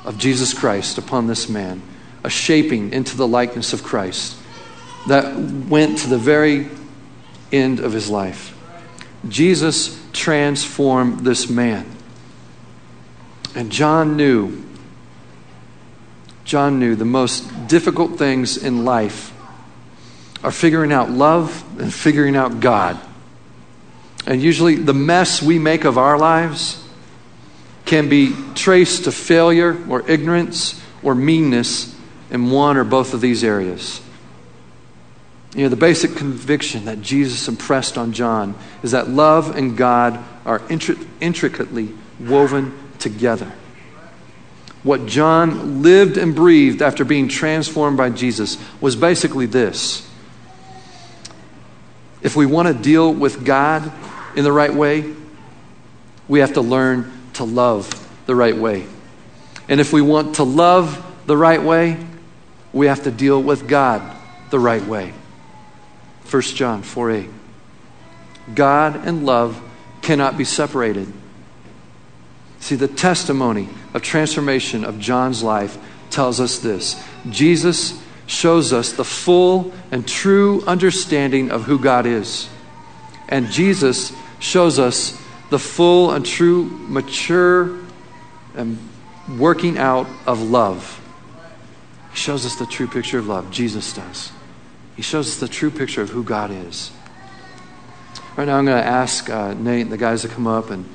of 0.06 0.18
Jesus 0.18 0.54
Christ 0.54 0.98
upon 0.98 1.28
this 1.28 1.50
man, 1.50 1.82
a 2.24 2.30
shaping 2.30 2.94
into 2.94 3.18
the 3.18 3.28
likeness 3.28 3.74
of 3.74 3.84
Christ 3.84 4.38
that 5.08 5.36
went 5.36 6.00
to 6.00 6.10
the 6.10 6.18
very 6.18 6.70
end 7.52 7.80
of 7.80 7.92
his 7.94 8.10
life. 8.10 8.57
Jesus 9.30 10.00
transformed 10.14 11.22
this 11.22 11.50
man. 11.50 11.86
And 13.56 13.72
John 13.72 14.18
knew 14.18 14.64
John 16.48 16.80
knew 16.80 16.96
the 16.96 17.04
most 17.04 17.68
difficult 17.68 18.18
things 18.18 18.56
in 18.56 18.86
life 18.86 19.34
are 20.46 20.52
figuring 20.52 20.94
out 20.94 21.12
love 21.12 21.62
and 21.78 21.94
figuring 21.94 22.38
out 22.38 22.62
God. 22.62 22.98
And 24.26 24.42
usually, 24.42 24.76
the 24.76 24.94
mess 24.94 25.42
we 25.42 25.60
make 25.60 25.84
of 25.84 25.98
our 25.98 26.18
lives 26.18 26.82
can 27.86 28.08
be 28.08 28.34
traced 28.56 29.06
to 29.06 29.12
failure 29.12 29.78
or 29.90 30.10
ignorance 30.10 30.82
or 31.04 31.16
meanness 31.16 31.94
in 32.32 32.50
one 32.50 32.78
or 32.78 32.86
both 32.86 33.14
of 33.14 33.20
these 33.20 33.44
areas. 33.44 34.00
You 35.58 35.64
know, 35.64 35.70
the 35.70 35.76
basic 35.76 36.16
conviction 36.16 36.86
that 36.86 37.02
Jesus 37.02 37.48
impressed 37.48 37.98
on 37.98 38.14
John 38.14 38.56
is 38.84 38.92
that 38.92 39.10
love 39.10 39.58
and 39.58 39.76
God 39.76 40.24
are 40.46 40.62
intricately 40.70 41.90
woven 42.20 42.78
together. 43.00 43.52
What 44.84 45.08
John 45.08 45.82
lived 45.82 46.18
and 46.18 46.36
breathed 46.36 46.84
after 46.84 47.04
being 47.04 47.28
transformed 47.28 47.98
by 47.98 48.12
Jesus 48.12 48.60
was 48.80 48.96
basically 48.96 49.48
this. 49.48 50.08
If 52.22 52.36
we 52.36 52.46
want 52.46 52.68
to 52.68 52.76
deal 52.76 53.12
with 53.12 53.44
God 53.44 53.92
in 54.36 54.44
the 54.44 54.52
right 54.52 54.74
way, 54.74 55.16
we 56.28 56.40
have 56.40 56.54
to 56.54 56.62
learn 56.62 57.12
to 57.34 57.46
love 57.46 57.90
the 58.28 58.36
right 58.36 58.56
way. 58.56 58.86
And 59.68 59.80
if 59.80 59.92
we 59.92 60.04
want 60.04 60.36
to 60.36 60.44
love 60.44 61.04
the 61.26 61.36
right 61.36 61.64
way, 61.64 61.98
we 62.74 62.86
have 62.86 63.04
to 63.06 63.12
deal 63.12 63.42
with 63.42 63.68
God 63.68 64.16
the 64.52 64.60
right 64.60 64.86
way. 64.86 65.14
1 66.30 66.42
John 66.42 66.82
4 66.82 67.12
8. 67.12 67.30
God 68.54 69.08
and 69.08 69.26
love 69.26 69.62
cannot 70.02 70.38
be 70.38 70.44
separated. 70.44 71.12
See, 72.60 72.76
the 72.76 72.88
testimony 72.88 73.70
of 73.94 74.02
transformation 74.02 74.84
of 74.84 75.00
John's 75.00 75.44
life 75.44 75.78
tells 76.10 76.40
us 76.40 76.60
this 76.60 77.02
Jesus 77.30 78.02
shows 78.26 78.74
us 78.74 78.92
the 78.94 79.06
full 79.06 79.74
and 79.92 80.08
true 80.08 80.64
understanding 80.68 81.52
of 81.52 81.64
who 81.64 81.80
God 81.80 82.06
is. 82.06 82.50
And 83.30 83.48
Jesus 83.48 84.14
shows 84.40 84.80
us 84.80 85.20
the 85.50 85.60
full 85.60 86.12
and 86.12 86.26
true, 86.26 86.66
mature, 86.66 87.78
and 88.56 88.78
working 89.38 89.78
out 89.78 90.08
of 90.26 90.42
love. 90.42 91.02
He 92.12 92.18
shows 92.18 92.46
us 92.46 92.56
the 92.56 92.66
true 92.66 92.88
picture 92.88 93.20
of 93.20 93.28
love. 93.28 93.52
Jesus 93.52 93.94
does. 93.94 94.32
He 94.98 95.04
shows 95.04 95.28
us 95.28 95.40
the 95.40 95.48
true 95.48 95.70
picture 95.70 96.02
of 96.02 96.10
who 96.10 96.24
God 96.24 96.50
is. 96.52 96.92
Right 98.36 98.46
now, 98.46 98.58
I'm 98.58 98.66
going 98.66 98.82
to 98.82 98.88
ask 98.88 99.30
uh, 99.30 99.54
Nate 99.54 99.84
and 99.84 99.92
the 99.92 99.98
guys 99.98 100.24
to 100.24 100.28
come 100.28 100.48
up 100.48 100.72
and 100.72 100.90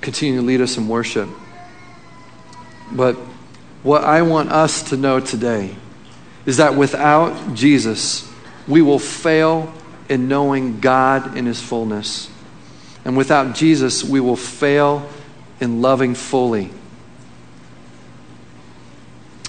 continue 0.00 0.36
to 0.36 0.42
lead 0.42 0.60
us 0.60 0.76
in 0.76 0.88
worship. 0.88 1.28
But 2.90 3.14
what 3.84 4.02
I 4.02 4.22
want 4.22 4.50
us 4.50 4.82
to 4.90 4.96
know 4.96 5.20
today 5.20 5.76
is 6.46 6.56
that 6.56 6.76
without 6.76 7.54
Jesus, 7.54 8.28
we 8.66 8.82
will 8.82 8.98
fail 8.98 9.72
in 10.08 10.26
knowing 10.26 10.80
God 10.80 11.36
in 11.36 11.46
His 11.46 11.60
fullness. 11.60 12.28
And 13.04 13.16
without 13.16 13.54
Jesus, 13.54 14.04
we 14.04 14.18
will 14.18 14.36
fail 14.36 15.08
in 15.60 15.80
loving 15.80 16.16
fully. 16.16 16.70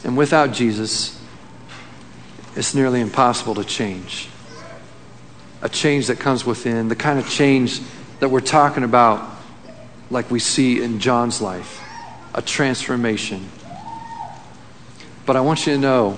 And 0.04 0.16
without 0.16 0.52
Jesus, 0.52 1.20
it's 2.56 2.76
nearly 2.76 3.02
impossible 3.02 3.56
to 3.56 3.64
change. 3.64 4.30
A 5.62 5.70
change 5.70 6.08
that 6.08 6.20
comes 6.20 6.46
within, 6.46 6.88
the 6.88 6.96
kind 6.96 7.20
of 7.20 7.30
change 7.30 7.80
that 8.20 8.30
we're 8.30 8.42
talking 8.42 8.84
about, 8.84 9.30
like 10.10 10.30
we 10.30 10.40
see 10.40 10.82
in 10.82 11.00
John's 11.00 11.42
life, 11.42 11.82
a 12.34 12.42
transformation. 12.42 13.50
But 15.26 15.36
I 15.36 15.42
want 15.42 15.66
you 15.66 15.74
to 15.74 15.80
know 15.80 16.18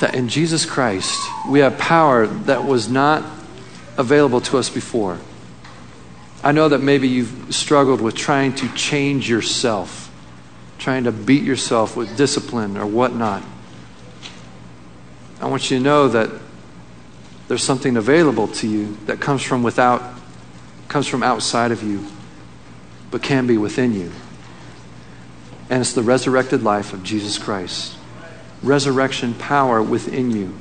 that 0.00 0.14
in 0.14 0.28
Jesus 0.28 0.66
Christ, 0.66 1.18
we 1.48 1.60
have 1.60 1.78
power 1.78 2.26
that 2.26 2.64
was 2.64 2.88
not 2.88 3.24
available 3.96 4.40
to 4.42 4.58
us 4.58 4.68
before. 4.68 5.18
I 6.44 6.52
know 6.52 6.68
that 6.68 6.78
maybe 6.82 7.08
you've 7.08 7.54
struggled 7.54 8.00
with 8.00 8.14
trying 8.14 8.54
to 8.56 8.68
change 8.74 9.28
yourself, 9.28 10.12
trying 10.78 11.04
to 11.04 11.12
beat 11.12 11.42
yourself 11.42 11.96
with 11.96 12.16
discipline 12.16 12.76
or 12.76 12.86
whatnot. 12.86 13.42
I 15.40 15.46
want 15.46 15.70
you 15.70 15.78
to 15.78 15.82
know 15.82 16.08
that 16.08 16.30
there's 17.48 17.62
something 17.62 17.96
available 17.96 18.48
to 18.48 18.66
you 18.68 18.96
that 19.06 19.20
comes 19.20 19.42
from 19.42 19.62
without, 19.62 20.02
comes 20.88 21.06
from 21.06 21.22
outside 21.22 21.70
of 21.70 21.82
you, 21.82 22.06
but 23.10 23.22
can 23.22 23.46
be 23.46 23.56
within 23.56 23.92
you. 23.92 24.10
And 25.68 25.80
it's 25.80 25.92
the 25.92 26.02
resurrected 26.02 26.62
life 26.62 26.92
of 26.92 27.02
Jesus 27.02 27.38
Christ. 27.38 27.96
Resurrection 28.62 29.34
power 29.34 29.82
within 29.82 30.30
you. 30.30 30.54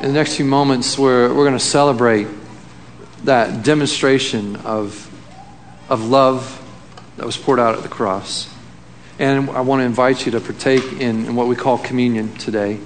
In 0.00 0.06
the 0.06 0.12
next 0.12 0.36
few 0.36 0.44
moments, 0.44 0.96
we're, 0.96 1.28
we're 1.28 1.44
going 1.44 1.58
to 1.58 1.58
celebrate 1.58 2.28
that 3.24 3.64
demonstration 3.64 4.56
of, 4.56 5.10
of 5.88 6.08
love 6.08 6.54
that 7.16 7.26
was 7.26 7.36
poured 7.36 7.58
out 7.58 7.74
at 7.74 7.82
the 7.82 7.88
cross. 7.88 8.48
And 9.20 9.50
I 9.50 9.62
want 9.62 9.80
to 9.80 9.84
invite 9.84 10.26
you 10.26 10.32
to 10.32 10.40
partake 10.40 11.00
in, 11.00 11.26
in 11.26 11.34
what 11.34 11.48
we 11.48 11.56
call 11.56 11.76
communion 11.76 12.32
today. 12.34 12.78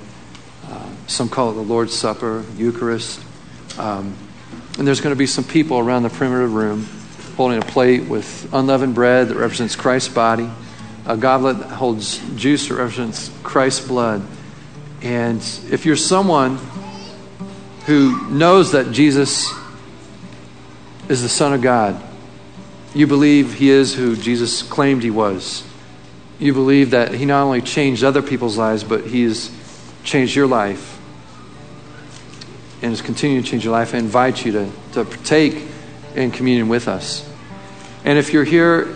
Uh, 0.67 0.89
some 1.07 1.29
call 1.29 1.51
it 1.51 1.55
the 1.55 1.61
Lord's 1.61 1.93
Supper, 1.93 2.43
Eucharist. 2.57 3.23
Um, 3.79 4.17
and 4.79 4.87
there's 4.87 5.03
going 5.03 5.15
to 5.15 5.19
be 5.19 5.27
some 5.27 5.45
people 5.45 5.79
around 5.79 6.05
the 6.05 6.09
primitive 6.09 6.55
room 6.55 6.89
holding 7.37 7.59
a 7.59 7.67
plate 7.67 8.09
with 8.09 8.49
unleavened 8.55 8.95
bread 8.95 9.29
that 9.29 9.37
represents 9.37 9.77
Christ's 9.77 10.09
body, 10.09 10.51
a 11.05 11.19
goblet 11.19 11.59
that 11.59 11.69
holds 11.69 12.19
juice 12.35 12.67
that 12.69 12.77
represents 12.77 13.31
Christ's 13.43 13.87
blood. 13.87 14.23
And 15.03 15.41
if 15.71 15.85
you're 15.85 15.97
someone 15.97 16.59
who 17.85 18.31
knows 18.31 18.73
that 18.73 18.91
Jesus 18.91 19.53
is 21.11 21.21
the 21.21 21.29
Son 21.29 21.53
of 21.53 21.61
God, 21.61 22.03
you 22.95 23.07
believe 23.07 23.53
he 23.53 23.69
is 23.69 23.95
who 23.95 24.17
Jesus 24.17 24.63
claimed 24.63 25.03
he 25.03 25.11
was 25.11 25.69
you 26.43 26.53
believe 26.53 26.91
that 26.91 27.15
He 27.15 27.25
not 27.25 27.45
only 27.45 27.61
changed 27.61 28.03
other 28.03 28.21
people's 28.21 28.59
lives, 28.59 28.83
but 28.85 29.07
He 29.07 29.23
has 29.25 29.51
changed 30.05 30.35
your 30.35 30.47
life 30.47 30.99
and 32.83 32.91
has 32.91 33.01
continued 33.01 33.45
to 33.45 33.51
change 33.51 33.65
your 33.65 33.73
life, 33.73 33.95
I 33.95 33.99
invite 33.99 34.45
you 34.45 34.53
to, 34.53 34.71
to 34.93 35.05
partake 35.05 35.63
in 36.17 36.33
communion 36.33 36.69
with 36.69 36.89
us. 36.89 37.29
And 38.05 38.19
if 38.19 38.33
you're 38.33 38.45
here 38.45 38.93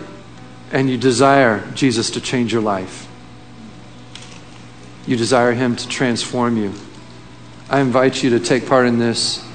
and 0.71 0.89
you 0.89 0.97
desire 0.97 1.65
Jesus 1.71 2.11
to 2.11 2.21
change 2.21 2.51
your 2.51 2.61
life, 2.61 3.07
you 5.05 5.15
desire 5.15 5.53
Him 5.53 5.77
to 5.77 5.87
transform 5.87 6.57
you, 6.57 6.73
I 7.69 7.79
invite 7.79 8.23
you 8.23 8.31
to 8.31 8.39
take 8.41 8.67
part 8.67 8.87
in 8.87 8.99
this 8.99 9.45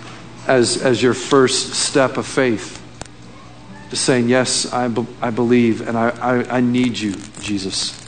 as, 0.47 0.83
as 0.83 1.03
your 1.03 1.15
first 1.15 1.75
step 1.75 2.17
of 2.17 2.27
faith 2.27 2.82
saying, 4.01 4.29
Yes, 4.29 4.73
I, 4.73 4.89
be- 4.89 5.07
I 5.21 5.31
believe 5.31 5.87
and 5.87 5.97
I, 5.97 6.11
I, 6.11 6.57
I 6.57 6.61
need 6.61 6.99
you, 6.99 7.23
Jesus. 7.41 7.99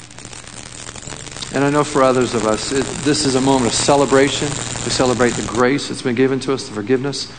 And 1.53 1.63
I 1.63 1.71
know 1.71 1.85
for 1.85 2.03
others 2.03 2.35
of 2.35 2.45
us, 2.45 2.73
it, 2.73 3.05
this 3.05 3.25
is 3.25 3.35
a 3.35 3.41
moment 3.41 3.69
of 3.69 3.75
celebration. 3.75 4.59
We 4.85 4.91
celebrate 4.91 5.33
the 5.33 5.43
grace 5.43 5.89
that's 5.89 6.03
been 6.03 6.17
given 6.17 6.41
to 6.41 6.53
us, 6.53 6.69
the 6.69 6.75
forgiveness. 6.75 7.33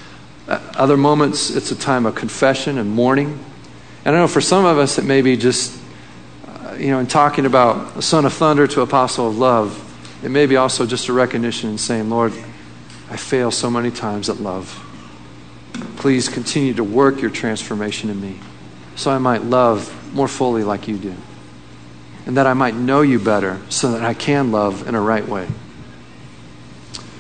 Uh, 0.48 0.62
other 0.76 0.96
moments, 0.96 1.50
it's 1.50 1.72
a 1.72 1.76
time 1.76 2.06
of 2.06 2.16
confession 2.16 2.78
and 2.78 2.90
mourning. 2.90 3.38
And 4.06 4.16
I 4.16 4.20
know 4.20 4.28
for 4.28 4.42
some 4.42 4.66
of 4.66 4.78
us, 4.78 4.98
it 4.98 5.04
may 5.04 5.22
be 5.22 5.36
just, 5.36 5.78
uh, 6.48 6.76
you 6.80 6.92
know, 6.92 7.00
in 7.00 7.08
talking 7.08 7.46
about 7.46 7.96
the 7.96 8.02
Son 8.02 8.26
of 8.26 8.34
Thunder 8.34 8.68
to 8.68 8.82
Apostle 8.82 9.28
of 9.28 9.38
Love, 9.38 9.82
it 10.24 10.30
may 10.30 10.46
be 10.46 10.56
also 10.56 10.86
just 10.86 11.10
a 11.10 11.14
recognition 11.14 11.70
and 11.70 11.80
saying, 11.80 12.10
Lord, 12.10 12.32
I 13.10 13.18
fail 13.18 13.52
so 13.52 13.70
many 13.70 13.92
times 13.92 14.30
at 14.30 14.40
love. 14.40 14.85
Please 15.98 16.30
continue 16.30 16.74
to 16.74 16.84
work 16.84 17.22
your 17.22 17.32
transformation 17.32 18.10
in 18.10 18.22
me 18.22 18.40
so 18.96 19.12
I 19.12 19.18
might 19.18 19.44
love 19.44 20.14
more 20.14 20.28
fully 20.28 20.64
like 20.64 20.88
you 20.88 20.98
do. 20.98 21.16
And 22.26 22.38
that 22.38 22.48
I 22.48 22.54
might 22.54 22.76
know 22.76 23.02
you 23.02 23.20
better 23.20 23.62
so 23.70 23.92
that 23.92 24.04
I 24.04 24.14
can 24.14 24.52
love 24.52 24.88
in 24.88 24.96
a 24.96 25.02
right 25.02 25.28
way. 25.28 25.48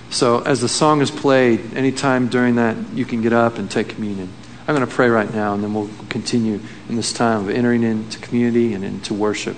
So, 0.10 0.40
as 0.40 0.62
the 0.62 0.70
song 0.70 1.02
is 1.02 1.12
played, 1.12 1.74
anytime 1.74 2.30
during 2.30 2.56
that, 2.56 2.78
you 2.94 3.06
can 3.06 3.22
get 3.22 3.34
up 3.34 3.58
and 3.58 3.70
take 3.70 3.90
communion. 3.90 4.32
I'm 4.68 4.74
going 4.76 4.88
to 4.88 4.94
pray 4.94 5.10
right 5.10 5.32
now, 5.32 5.54
and 5.54 5.62
then 5.62 5.74
we'll 5.74 5.90
continue 6.10 6.60
in 6.88 6.96
this 6.96 7.12
time 7.12 7.42
of 7.42 7.50
entering 7.50 7.84
into 7.84 8.18
community 8.20 8.74
and 8.74 8.84
into 8.84 9.14
worship. 9.14 9.58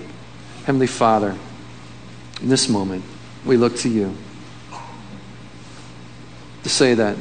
Heavenly 0.66 0.88
Father, 0.88 1.38
in 2.42 2.50
this 2.50 2.68
moment, 2.68 3.06
we 3.46 3.56
look 3.56 3.76
to 3.78 3.90
you 3.90 4.16
to 6.64 6.70
say 6.70 6.96
that 6.96 7.16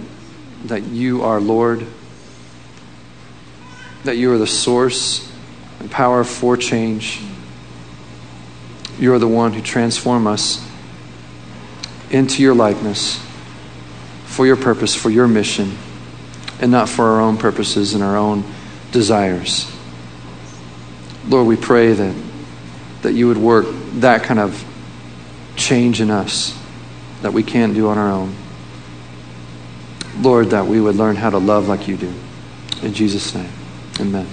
that 0.69 0.85
you 0.85 1.23
are 1.23 1.41
Lord, 1.41 1.87
that 4.05 4.17
you 4.17 4.33
are 4.33 4.39
the 4.39 4.47
source 4.47 5.31
and 5.81 5.91
power 5.91 6.25
for 6.25 6.57
change. 6.57 7.21
You 8.99 9.13
are 9.15 9.19
the 9.19 9.29
one 9.29 9.53
who 9.53 9.61
transform 9.61 10.27
us 10.27 10.67
into 12.11 12.43
your 12.43 12.55
likeness 12.55 13.21
for 14.25 14.47
your 14.47 14.57
purpose, 14.57 14.95
for 14.95 15.11
your 15.11 15.27
mission, 15.27 15.77
and 16.61 16.71
not 16.71 16.89
for 16.89 17.05
our 17.07 17.21
own 17.21 17.37
purposes 17.37 17.95
and 17.95 18.03
our 18.03 18.17
own 18.17 18.45
desires. 18.93 19.71
Lord, 21.27 21.47
we 21.47 21.57
pray 21.57 21.93
that, 21.93 22.15
that 23.03 23.13
you 23.13 23.29
would 23.29 23.39
work 23.39 23.67
that 23.95 24.23
kind 24.23 24.39
of 24.39 24.65
change 25.57 26.01
in 26.01 26.11
us 26.11 26.57
that 27.23 27.33
we 27.33 27.43
can't 27.43 27.75
do 27.75 27.89
on 27.89 27.99
our 27.99 28.11
own. 28.11 28.35
Lord, 30.21 30.51
that 30.51 30.67
we 30.67 30.81
would 30.81 30.97
learn 30.97 31.17
how 31.17 31.31
to 31.31 31.39
love 31.39 31.69
like 31.69 31.89
you 31.89 31.97
do. 31.97 32.13
In 32.83 32.93
Jesus' 32.93 33.35
name, 33.35 33.51
amen. 34.01 34.27